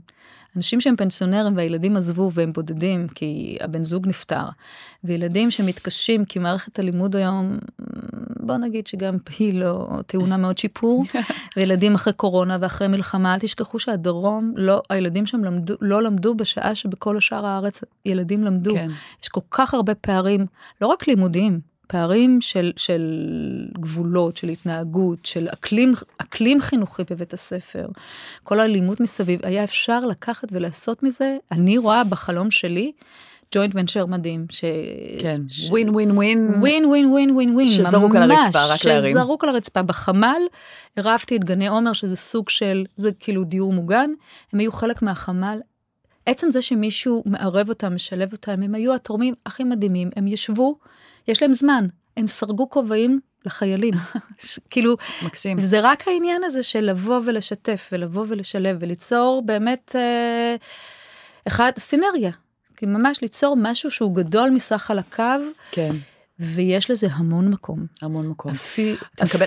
אנשים 0.56 0.80
שהם 0.80 0.96
פנסיונרים 0.96 1.56
והילדים 1.56 1.96
עזבו 1.96 2.30
והם 2.34 2.52
בודדים 2.52 3.08
כי 3.08 3.58
הבן 3.60 3.84
זוג 3.84 4.08
נפטר, 4.08 4.44
וילדים 5.04 5.50
שמתקשים 5.50 6.24
כי 6.24 6.38
מערכת 6.38 6.78
הלימוד 6.78 7.16
היום, 7.16 7.58
בוא 8.42 8.56
נגיד 8.56 8.86
שגם 8.86 9.16
היא 9.38 9.60
לא 9.60 9.88
טעונה 10.06 10.36
מאוד 10.36 10.58
שיפור, 10.58 11.04
וילדים 11.56 11.94
אחרי 11.94 12.12
קורונה 12.12 12.56
ואחרי 12.60 12.88
מלחמה, 12.88 13.34
אל 13.34 13.38
תשכחו 13.38 13.78
שהדרום, 13.78 14.52
לא, 14.56 14.82
הילדים 14.90 15.26
שם 15.26 15.44
למדו, 15.44 15.74
לא 15.80 16.02
למדו 16.02 16.34
בשעה 16.34 16.74
שבכל 16.74 17.16
השאר 17.16 17.46
הארץ 17.46 17.80
ילדים 18.04 18.44
למדו. 18.44 18.74
כן. 18.74 18.88
יש 19.22 19.28
כל 19.28 19.40
כך 19.50 19.74
הרבה 19.74 19.94
פערים, 19.94 20.46
לא 20.80 20.86
רק 20.86 21.08
לימודיים, 21.08 21.60
פערים 21.86 22.40
של, 22.40 22.72
של 22.76 23.02
גבולות, 23.74 24.36
של 24.36 24.48
התנהגות, 24.48 25.26
של 25.26 25.48
אקלים, 25.48 25.92
אקלים 26.18 26.60
חינוכי 26.60 27.02
בבית 27.10 27.34
הספר, 27.34 27.86
כל 28.42 28.60
האלימות 28.60 29.00
מסביב, 29.00 29.40
היה 29.42 29.64
אפשר 29.64 30.00
לקחת 30.00 30.48
ולעשות 30.52 31.02
מזה, 31.02 31.36
אני 31.50 31.78
רואה 31.78 32.04
בחלום 32.04 32.50
שלי, 32.50 32.92
ג'וינט 33.54 33.74
ונצ'ר 33.74 34.06
מדהים. 34.06 34.46
ש... 34.50 34.64
כן, 35.20 35.40
ווין 35.68 35.88
ווין 35.88 36.10
ווין. 36.10 36.50
ווין 36.60 36.84
ווין 36.84 37.06
ווין 37.06 37.30
ווין 37.30 37.54
ווין, 37.54 37.68
שזרוק 37.68 38.14
על 38.14 38.30
הרצפה, 38.30 38.64
רק 38.64 38.84
להרים. 38.84 39.16
שזרוק 39.16 39.44
על 39.44 39.50
הרצפה. 39.50 39.82
בחמ"ל, 39.82 40.42
הרבתי 40.96 41.36
את 41.36 41.44
גני 41.44 41.68
עומר, 41.68 41.92
שזה 41.92 42.16
סוג 42.16 42.48
של, 42.48 42.84
זה 42.96 43.10
כאילו 43.20 43.44
דיור 43.44 43.72
מוגן, 43.72 44.10
הם 44.52 44.58
היו 44.58 44.72
חלק 44.72 45.02
מהחמ"ל. 45.02 45.60
עצם 46.26 46.50
זה 46.50 46.62
שמישהו 46.62 47.22
מערב 47.26 47.68
אותם, 47.68 47.94
משלב 47.94 48.32
אותם, 48.32 48.62
הם 48.62 48.74
היו 48.74 48.94
התורמים 48.94 49.34
הכי 49.46 49.64
מדהימים, 49.64 50.10
הם 50.16 50.28
ישבו. 50.28 50.78
יש 51.28 51.42
להם 51.42 51.52
זמן, 51.52 51.86
הם 52.16 52.26
סרגו 52.26 52.70
כובעים 52.70 53.20
לחיילים. 53.46 53.94
כאילו, 54.70 54.96
מקסים. 55.22 55.60
זה 55.60 55.80
רק 55.82 56.08
העניין 56.08 56.44
הזה 56.44 56.62
של 56.62 56.80
לבוא 56.80 57.20
ולשתף 57.24 57.88
ולבוא 57.92 58.24
ולשלב 58.28 58.76
וליצור 58.80 59.42
באמת 59.46 59.96
אה, 59.96 60.56
אחד, 61.46 61.72
סינרגיה. 61.78 62.30
כי 62.82 62.86
ממש 62.86 63.22
ליצור 63.22 63.56
משהו 63.58 63.90
שהוא 63.90 64.14
גדול 64.14 64.50
מסך 64.50 64.76
חלקיו. 64.76 65.40
כן. 65.70 65.96
ויש 66.38 66.90
לזה 66.90 67.08
המון 67.10 67.48
מקום. 67.48 67.86
המון 68.02 68.28
מקום. 68.28 68.52
אפי... 68.52 68.96
את 69.14 69.22
מקבל... 69.22 69.46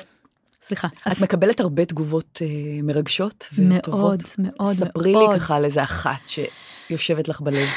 סליחה. 0.63 0.87
את 1.11 1.21
מקבלת 1.21 1.59
הרבה 1.59 1.85
תגובות 1.85 2.41
אה, 2.41 2.47
מרגשות 2.83 3.47
וטובות. 3.53 4.23
מאוד, 4.37 4.53
מאוד, 4.59 4.73
ספרי 4.73 5.11
מאוד. 5.11 5.33
לי 5.33 5.39
ככה 5.39 5.55
על 5.55 5.65
איזה 5.65 5.83
אחת 5.83 6.21
שיושבת 6.27 7.27
לך 7.27 7.41
בלב. 7.41 7.67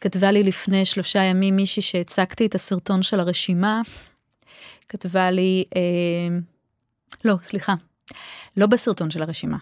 כתבה 0.00 0.32
לי 0.32 0.42
לפני 0.42 0.84
שלושה 0.84 1.22
ימים 1.22 1.56
מישהי 1.56 1.82
שהצגתי 1.82 2.46
את 2.46 2.54
הסרטון 2.54 3.02
של 3.02 3.20
הרשימה, 3.20 3.80
כתבה 4.88 5.30
לי, 5.30 5.64
אה, 5.76 6.38
לא, 7.24 7.36
סליחה, 7.42 7.74
לא 8.56 8.66
בסרטון 8.66 9.10
של 9.10 9.22
הרשימה, 9.22 9.58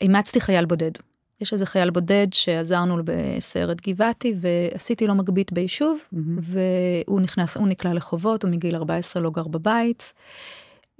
אימצתי 0.00 0.40
חייל 0.40 0.64
בודד. 0.64 0.92
יש 1.40 1.52
איזה 1.52 1.66
חייל 1.66 1.90
בודד 1.90 2.26
שעזרנו 2.32 2.96
בסיירת 3.04 3.80
גבעתי 3.80 4.34
ועשיתי 4.40 5.06
לו 5.06 5.14
מגבית 5.14 5.52
ביישוב 5.52 5.98
mm-hmm. 5.98 6.18
והוא 6.40 7.20
נכנס, 7.20 7.56
הוא 7.56 7.68
נקלע 7.68 7.94
לחובות, 7.94 8.42
הוא 8.42 8.50
מגיל 8.50 8.76
14 8.76 9.22
לא 9.22 9.30
גר 9.30 9.48
בבית, 9.48 10.12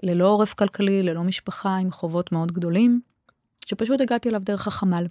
ללא 0.02 0.28
עורף 0.28 0.54
כלכלי, 0.54 1.02
ללא 1.02 1.22
משפחה, 1.22 1.76
עם 1.76 1.90
חובות 1.90 2.32
מאוד 2.32 2.52
גדולים, 2.52 3.00
שפשוט 3.66 4.00
הגעתי 4.00 4.28
אליו 4.28 4.40
דרך 4.44 4.66
החמ"ל. 4.66 5.06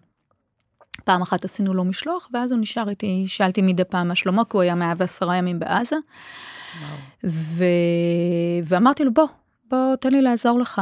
פעם 1.03 1.21
אחת 1.21 1.45
עשינו 1.45 1.73
לו 1.73 1.83
משלוח, 1.83 2.29
ואז 2.33 2.51
הוא 2.51 2.59
נשאר 2.59 2.89
איתי, 2.89 3.25
שאלתי 3.27 3.61
מדי 3.61 3.83
פעם 3.83 4.07
מה 4.07 4.15
שלמה, 4.15 4.45
כי 4.45 4.57
הוא 4.57 4.61
היה 4.61 4.75
110 4.75 5.33
ימים 5.33 5.59
בעזה. 5.59 5.95
ו... 7.23 7.63
ואמרתי 8.63 9.03
לו, 9.03 9.13
בוא, 9.13 9.27
בוא, 9.69 9.95
תן 9.95 10.11
לי 10.11 10.21
לעזור 10.21 10.59
לך. 10.59 10.81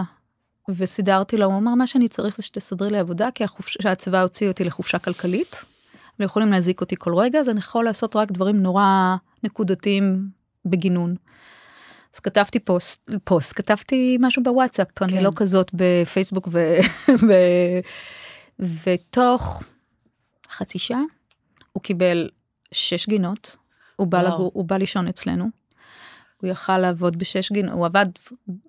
וסידרתי 0.69 1.38
לו, 1.38 1.45
הוא 1.45 1.58
אמר, 1.58 1.76
מה 1.76 1.88
שאני 1.88 2.08
צריך 2.08 2.38
זה 2.38 2.43
שתסדרי 2.43 2.89
לי 2.89 2.97
עבודה, 2.97 3.30
כי 3.32 3.43
החופש... 3.43 3.78
הצבא 3.86 4.21
הוציא 4.21 4.47
אותי 4.47 4.63
לחופשה 4.63 4.99
כלכלית, 4.99 5.65
ויכולים 6.19 6.52
להזיק 6.52 6.82
אותי 6.82 6.95
כל 6.99 7.15
רגע, 7.15 7.39
אז 7.39 7.49
אני 7.49 7.60
יכול 7.60 7.86
לעשות 7.86 8.15
רק 8.15 8.32
דברים 8.32 8.63
נורא 8.63 9.15
נקודתיים 9.43 10.28
בגינון. 10.65 11.15
אז 12.13 12.19
כתבתי 12.19 12.60
פוסט, 12.60 13.10
פוסט, 13.23 13.54
כתבתי 13.58 14.17
משהו 14.19 14.43
בוואטסאפ, 14.43 14.88
כן. 14.95 15.06
אני 15.06 15.23
לא 15.23 15.32
כזאת 15.36 15.71
בפייסבוק 15.73 16.47
ו... 16.52 16.76
ו... 17.28 17.34
ותוך 18.84 19.63
חצי 20.49 20.80
שעה, 20.80 21.02
הוא 21.71 21.84
קיבל 21.84 22.30
שש 22.71 23.08
גינות, 23.08 23.56
הוא 23.95 24.08
בא, 24.08 24.21
לגור, 24.21 24.52
הוא 24.54 24.65
בא 24.65 24.78
לישון 24.78 25.08
אצלנו. 25.08 25.62
הוא 26.43 26.51
יכל 26.51 26.77
לעבוד 26.77 27.17
בשש 27.17 27.51
גינות, 27.51 27.73
הוא 27.73 27.86
עבד 27.86 28.06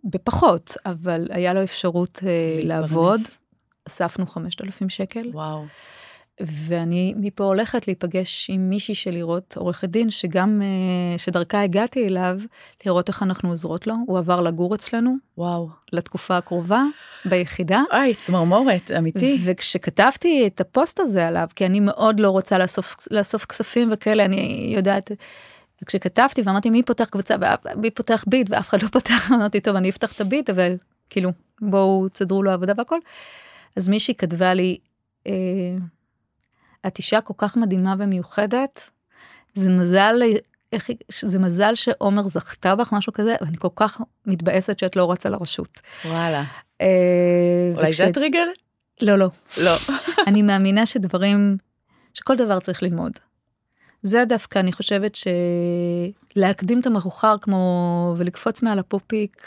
בפחות, 0.04 0.76
אבל 0.86 1.26
היה 1.30 1.52
לו 1.52 1.62
אפשרות 1.62 2.18
uh, 2.18 2.66
לעבוד. 2.66 3.20
אספנו 3.88 4.26
5,000 4.26 4.88
שקל. 4.88 5.30
וואו. 5.32 5.64
ואני 6.40 7.14
מפה 7.16 7.44
הולכת 7.44 7.86
להיפגש 7.86 8.50
עם 8.50 8.70
מישהי 8.70 8.94
של 8.94 9.10
לראות 9.10 9.56
עורכת 9.56 9.88
דין, 9.88 10.10
שגם, 10.10 10.62
uh, 10.62 11.18
שדרכה 11.18 11.62
הגעתי 11.62 12.06
אליו, 12.06 12.40
לראות 12.86 13.08
איך 13.08 13.22
אנחנו 13.22 13.48
עוזרות 13.48 13.86
לו. 13.86 13.94
הוא 14.06 14.18
עבר 14.18 14.40
לגור 14.40 14.74
אצלנו. 14.74 15.14
וואו. 15.38 15.68
לתקופה 15.92 16.36
הקרובה, 16.36 16.82
ביחידה. 17.24 17.82
אוי, 17.92 18.14
צמרמורת, 18.14 18.90
אמיתי. 18.98 19.38
וכשכתבתי 19.44 20.46
את 20.46 20.60
הפוסט 20.60 21.00
הזה 21.00 21.28
עליו, 21.28 21.48
כי 21.56 21.66
אני 21.66 21.80
מאוד 21.80 22.20
לא 22.20 22.30
רוצה 22.30 22.58
לאסוף, 22.58 22.96
לאסוף 23.10 23.44
כספים 23.44 23.88
וכאלה, 23.92 24.24
אני 24.24 24.72
יודעת... 24.76 25.10
וכשכתבתי 25.82 26.42
ואמרתי 26.44 26.70
מי 26.70 26.82
פותח 26.82 27.08
קבוצה 27.08 27.36
ומי 27.64 27.90
פותח 27.90 28.24
ביט 28.26 28.46
ואף 28.50 28.68
אחד 28.68 28.82
לא 28.82 28.88
פתח 28.88 29.28
אמרתי 29.34 29.60
טוב 29.60 29.76
אני 29.76 29.90
אפתח 29.90 30.12
את 30.12 30.20
הביט 30.20 30.50
אבל 30.50 30.76
כאילו 31.10 31.30
בואו 31.60 32.08
תסדרו 32.08 32.42
לו 32.42 32.50
עבודה 32.50 32.72
והכל. 32.76 32.98
אז 33.76 33.88
מישהי 33.88 34.14
כתבה 34.14 34.54
לי 34.54 34.78
אה, 35.26 35.32
את 36.86 36.98
אישה 36.98 37.20
כל 37.20 37.34
כך 37.36 37.56
מדהימה 37.56 37.94
ומיוחדת 37.98 38.90
זה 39.54 39.70
מזל 39.70 40.14
איך, 40.72 40.90
זה 41.22 41.38
מזל 41.38 41.74
שעומר 41.74 42.22
זכתה 42.22 42.76
בך 42.76 42.92
משהו 42.92 43.12
כזה 43.12 43.34
ואני 43.40 43.56
כל 43.58 43.68
כך 43.76 44.00
מתבאסת 44.26 44.78
שאת 44.78 44.96
לא 44.96 45.12
רצה 45.12 45.28
לרשות. 45.28 45.80
וואלה. 46.04 46.44
אה, 46.80 46.86
אולי 47.74 47.88
וכשאת... 47.88 47.96
זה 47.96 48.10
הטריגר? 48.10 48.46
לא 49.00 49.16
לא. 49.16 49.28
לא. 49.58 49.76
אני 50.28 50.42
מאמינה 50.42 50.86
שדברים 50.86 51.56
שכל 52.14 52.36
דבר 52.36 52.60
צריך 52.60 52.82
ללמוד. 52.82 53.12
זה 54.06 54.24
דווקא 54.24 54.58
אני 54.58 54.72
חושבת 54.72 55.18
שלהקדים 56.34 56.80
את 56.80 56.86
המאוחר 56.86 57.36
כמו 57.40 58.14
ולקפוץ 58.16 58.62
מעל 58.62 58.78
הפופיק. 58.78 59.46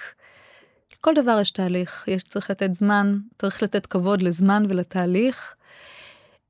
כל 1.02 1.14
דבר 1.16 1.40
יש 1.42 1.52
תהליך 1.52 2.04
יש 2.08 2.24
צריך 2.24 2.50
לתת 2.50 2.76
זמן 2.76 3.18
צריך 3.40 3.64
לתת 3.64 3.86
כבוד 3.86 4.22
לזמן 4.22 4.64
ולתהליך. 4.70 5.56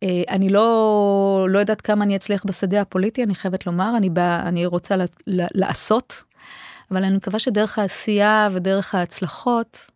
אה, 0.03 0.23
אני 0.29 0.49
לא 0.49 1.47
לא 1.49 1.59
יודעת 1.59 1.81
כמה 1.81 2.03
אני 2.03 2.15
אצליח 2.15 2.43
בשדה 2.45 2.81
הפוליטי 2.81 3.23
אני 3.23 3.35
חייבת 3.35 3.65
לומר 3.65 3.97
אני 3.97 4.09
בא 4.09 4.41
אני 4.45 4.65
רוצה 4.65 4.95
ל, 4.95 5.01
ל, 5.27 5.45
לעשות. 5.53 6.23
אבל 6.91 7.03
אני 7.03 7.17
מקווה 7.17 7.39
שדרך 7.39 7.79
העשייה 7.79 8.49
ודרך 8.51 8.95
ההצלחות 8.95 9.87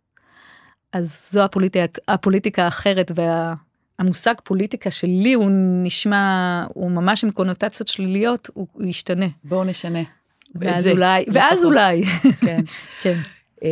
אז 0.93 1.29
זו 1.31 1.41
הפוליטיקה 1.43 2.01
הפוליטיקה 2.07 2.63
האחרת 2.63 3.11
וה... 3.15 3.53
המושג 4.01 4.33
פוליטיקה 4.43 4.91
שלי 4.91 5.33
הוא 5.33 5.51
נשמע, 5.83 6.65
הוא 6.73 6.91
ממש 6.91 7.23
עם 7.23 7.31
קונוטציות 7.31 7.87
שליליות, 7.87 8.49
הוא, 8.53 8.67
הוא 8.71 8.83
ישתנה. 8.83 9.25
בואו 9.43 9.63
נשנה. 9.63 9.99
ואז 10.55 10.89
אולי, 10.89 11.25
ואז 11.33 11.63
אולי. 11.67 12.03
כן. 12.41 12.61
כן. 13.01 13.19
Uh, 13.59 13.63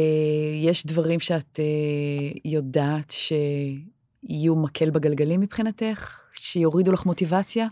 יש 0.56 0.86
דברים 0.86 1.20
שאת 1.20 1.60
uh, 1.60 2.40
יודעת 2.46 3.12
שיהיו 3.12 4.56
מקל 4.56 4.90
בגלגלים 4.90 5.40
מבחינתך? 5.42 6.20
שיורידו 6.34 6.92
לך 6.92 7.06
מוטיבציה? 7.06 7.68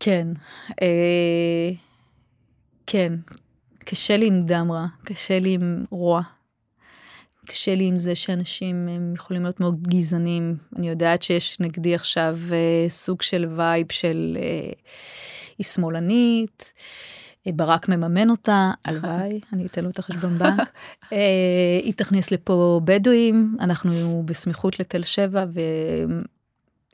כן. 0.00 0.28
Uh, 0.70 0.74
כן. 2.86 3.12
קשה 3.78 4.16
לי 4.16 4.26
עם 4.26 4.42
דם 4.42 4.72
רע, 4.72 4.86
קשה 5.04 5.38
לי 5.38 5.52
עם 5.52 5.84
רוע. 5.90 6.22
קשה 7.46 7.74
לי 7.74 7.84
עם 7.84 7.96
זה 7.96 8.14
שאנשים 8.14 8.88
הם 8.88 9.14
יכולים 9.14 9.42
להיות 9.42 9.60
מאוד 9.60 9.82
גזענים. 9.82 10.56
אני 10.76 10.88
יודעת 10.88 11.22
שיש 11.22 11.60
נגדי 11.60 11.94
עכשיו 11.94 12.38
אה, 12.52 12.88
סוג 12.88 13.22
של 13.22 13.46
vibe 13.56 13.86
של 13.92 14.38
אה, 14.40 14.72
היא 15.58 15.64
שמאלנית, 15.66 16.72
אה, 17.46 17.52
ברק 17.52 17.88
מממן 17.88 18.30
אותה, 18.30 18.70
הלוואי, 18.84 19.40
אני 19.52 19.66
אתן 19.66 19.84
לו 19.84 19.90
את 19.90 19.98
החשבון 19.98 20.38
בנק. 20.38 20.70
אה, 21.12 21.80
היא 21.82 21.92
תכניס 21.96 22.30
לפה 22.30 22.80
בדואים, 22.84 23.56
אנחנו 23.60 24.22
בסמיכות 24.26 24.80
לתל 24.80 25.02
שבע 25.02 25.44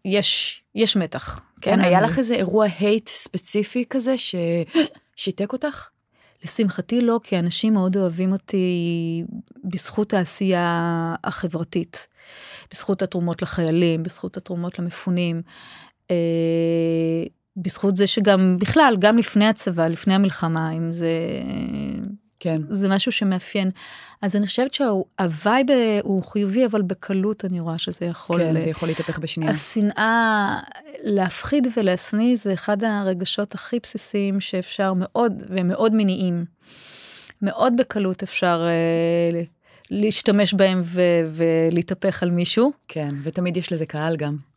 ויש 0.04 0.62
יש 0.74 0.96
מתח. 0.96 1.40
כן, 1.60 1.80
היה 1.80 2.00
לך 2.00 2.18
איזה 2.18 2.34
אירוע 2.34 2.66
hate 2.78 3.08
ספציפי 3.08 3.84
כזה 3.90 4.14
ששיתק 4.18 5.52
אותך? 5.52 5.88
לשמחתי 6.44 7.00
לא, 7.00 7.20
כי 7.22 7.38
אנשים 7.38 7.74
מאוד 7.74 7.96
אוהבים 7.96 8.32
אותי 8.32 9.24
בזכות 9.64 10.14
העשייה 10.14 11.14
החברתית, 11.24 12.06
בזכות 12.70 13.02
התרומות 13.02 13.42
לחיילים, 13.42 14.02
בזכות 14.02 14.36
התרומות 14.36 14.78
למפונים. 14.78 15.42
אה, 16.10 16.16
בזכות 17.56 17.96
זה 17.96 18.06
שגם 18.06 18.56
בכלל, 18.60 18.96
גם 18.98 19.18
לפני 19.18 19.46
הצבא, 19.46 19.88
לפני 19.88 20.14
המלחמה, 20.14 20.72
אם 20.72 20.92
זה... 20.92 21.10
כן. 22.40 22.62
זה 22.68 22.88
משהו 22.88 23.12
שמאפיין. 23.12 23.70
אז 24.22 24.36
אני 24.36 24.46
חושבת 24.46 24.74
שהווייב 24.74 25.66
הוא 26.02 26.22
חיובי, 26.22 26.66
אבל 26.66 26.82
בקלות 26.82 27.44
אני 27.44 27.60
רואה 27.60 27.78
שזה 27.78 28.06
יכול... 28.06 28.40
כן, 28.40 28.60
זה 28.60 28.70
יכול 28.70 28.88
להתהפך 28.88 29.18
בשנייה. 29.18 29.50
השנאה, 29.50 30.60
להפחיד 31.02 31.66
ולהשניא 31.76 32.36
זה 32.36 32.52
אחד 32.52 32.84
הרגשות 32.84 33.54
הכי 33.54 33.78
בסיסיים 33.82 34.40
שאפשר 34.40 34.92
מאוד, 34.96 35.42
והם 35.48 35.68
מאוד 35.68 35.94
מיניים. 35.94 36.44
מאוד 37.42 37.74
בקלות 37.76 38.22
אפשר 38.22 38.66
אה, 38.66 39.40
להשתמש 39.90 40.54
בהם 40.54 40.82
ולהתהפך 41.26 42.22
על 42.22 42.30
מישהו. 42.30 42.72
כן, 42.88 43.14
ותמיד 43.22 43.56
יש 43.56 43.72
לזה 43.72 43.86
קהל 43.86 44.16
גם. 44.16 44.47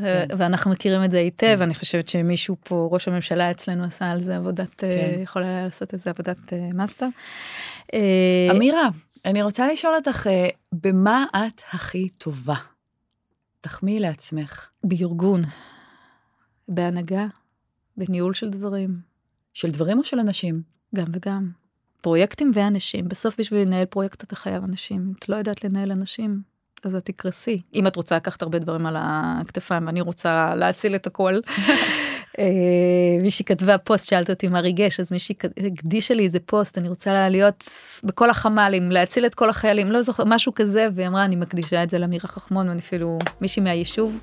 כן. 0.00 0.26
ואנחנו 0.38 0.70
מכירים 0.70 1.04
את 1.04 1.10
זה 1.10 1.18
היטב, 1.18 1.58
אני 1.60 1.74
חושבת 1.74 2.08
שמישהו 2.08 2.56
פה, 2.64 2.88
ראש 2.92 3.08
הממשלה 3.08 3.50
אצלנו 3.50 3.84
עשה 3.84 4.10
על 4.10 4.20
זה 4.20 4.36
עבודת, 4.36 4.84
אה, 4.84 4.90
כן. 4.90 5.20
יכול 5.22 5.42
היה 5.42 5.62
לעשות 5.62 5.92
איזה 5.94 6.10
עבודת 6.10 6.52
אה, 6.52 6.68
מאסטר. 6.74 7.08
אה, 7.94 8.48
אמירה, 8.56 8.88
אני 9.24 9.42
רוצה 9.42 9.68
לשאול 9.68 9.94
אותך, 9.94 10.26
במה 10.72 11.24
את 11.30 11.62
הכי 11.72 12.08
טובה? 12.08 12.54
תחמיאי 13.60 14.00
לעצמך. 14.00 14.68
בארגון, 14.84 15.42
בהנהגה, 16.68 17.26
בניהול 17.96 18.34
של 18.34 18.50
דברים. 18.50 19.00
של 19.54 19.70
דברים 19.70 19.98
או 19.98 20.04
של 20.04 20.18
אנשים? 20.18 20.62
גם 20.94 21.06
וגם. 21.12 21.50
פרויקטים 22.00 22.50
ואנשים. 22.54 23.08
בסוף 23.08 23.40
בשביל 23.40 23.60
לנהל 23.60 23.84
פרויקט 23.84 24.24
אתה 24.24 24.36
חייב 24.36 24.64
אנשים. 24.64 25.12
את 25.18 25.28
לא 25.28 25.36
יודעת 25.36 25.64
לנהל 25.64 25.92
אנשים, 25.92 26.42
אז 26.84 26.94
את 26.94 27.04
תקרסי. 27.04 27.60
אם 27.74 27.86
את 27.86 27.96
רוצה 27.96 28.16
לקחת 28.16 28.42
הרבה 28.42 28.58
דברים 28.58 28.86
על 28.86 28.96
הכתפיים, 28.98 29.86
ואני 29.86 30.00
רוצה 30.00 30.54
להציל 30.54 30.94
את 30.94 31.06
הכל. 31.06 31.34
אה, 32.38 32.44
מישהי 33.22 33.44
כתבה 33.44 33.78
פוסט, 33.78 34.08
שאלת 34.08 34.30
אותי 34.30 34.48
מה 34.48 34.60
ריגש, 34.60 35.00
אז 35.00 35.12
מישהי 35.12 35.34
הקדישה 35.66 36.14
לי 36.14 36.24
איזה 36.24 36.40
פוסט, 36.40 36.78
אני 36.78 36.88
רוצה 36.88 37.28
להיות 37.28 37.64
בכל 38.04 38.30
החמ"לים, 38.30 38.90
להציל 38.90 39.26
את 39.26 39.34
כל 39.34 39.50
החיילים, 39.50 39.92
לא 39.92 40.02
זוכר, 40.02 40.24
משהו 40.24 40.54
כזה, 40.54 40.88
והיא 40.94 41.08
אמרה, 41.08 41.24
אני 41.24 41.36
מקדישה 41.36 41.82
את 41.82 41.90
זה 41.90 41.98
לאמירה 41.98 42.28
חכמון, 42.28 42.68
ואני 42.68 42.80
אפילו, 42.80 43.18
מישהי 43.40 43.62
מהיישוב, 43.62 44.20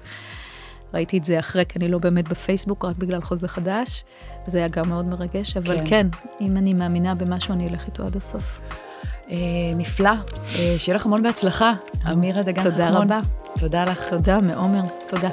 ראיתי 0.93 1.17
את 1.17 1.23
זה 1.23 1.39
אחרי, 1.39 1.65
כי 1.69 1.79
אני 1.79 1.87
לא 1.87 1.97
באמת 1.97 2.29
בפייסבוק, 2.29 2.85
רק 2.85 2.95
בגלל 2.95 3.21
חוזה 3.21 3.47
חדש, 3.47 4.03
וזה 4.47 4.57
היה 4.57 4.67
גם 4.67 4.89
מאוד 4.89 5.05
מרגש, 5.05 5.57
אבל 5.57 5.77
כן, 5.77 5.85
כן 5.85 6.07
אם 6.41 6.57
אני 6.57 6.73
מאמינה 6.73 7.15
במשהו, 7.15 7.53
אני 7.53 7.69
אלך 7.69 7.85
איתו 7.85 8.05
עד 8.05 8.15
הסוף. 8.15 8.59
אה, 9.31 9.37
נפלא, 9.75 10.09
אה, 10.09 10.75
שיהיה 10.77 10.95
לך 10.95 11.05
המון 11.05 11.23
בהצלחה, 11.23 11.73
אמירה 12.11 12.43
דגן 12.43 12.61
חכמון. 12.61 12.71
תודה 12.73 12.89
רבה. 12.89 13.19
תודה 13.59 13.85
לך. 13.85 14.09
תודה, 14.09 14.39
מעומר, 14.41 14.81
תודה. 15.07 15.29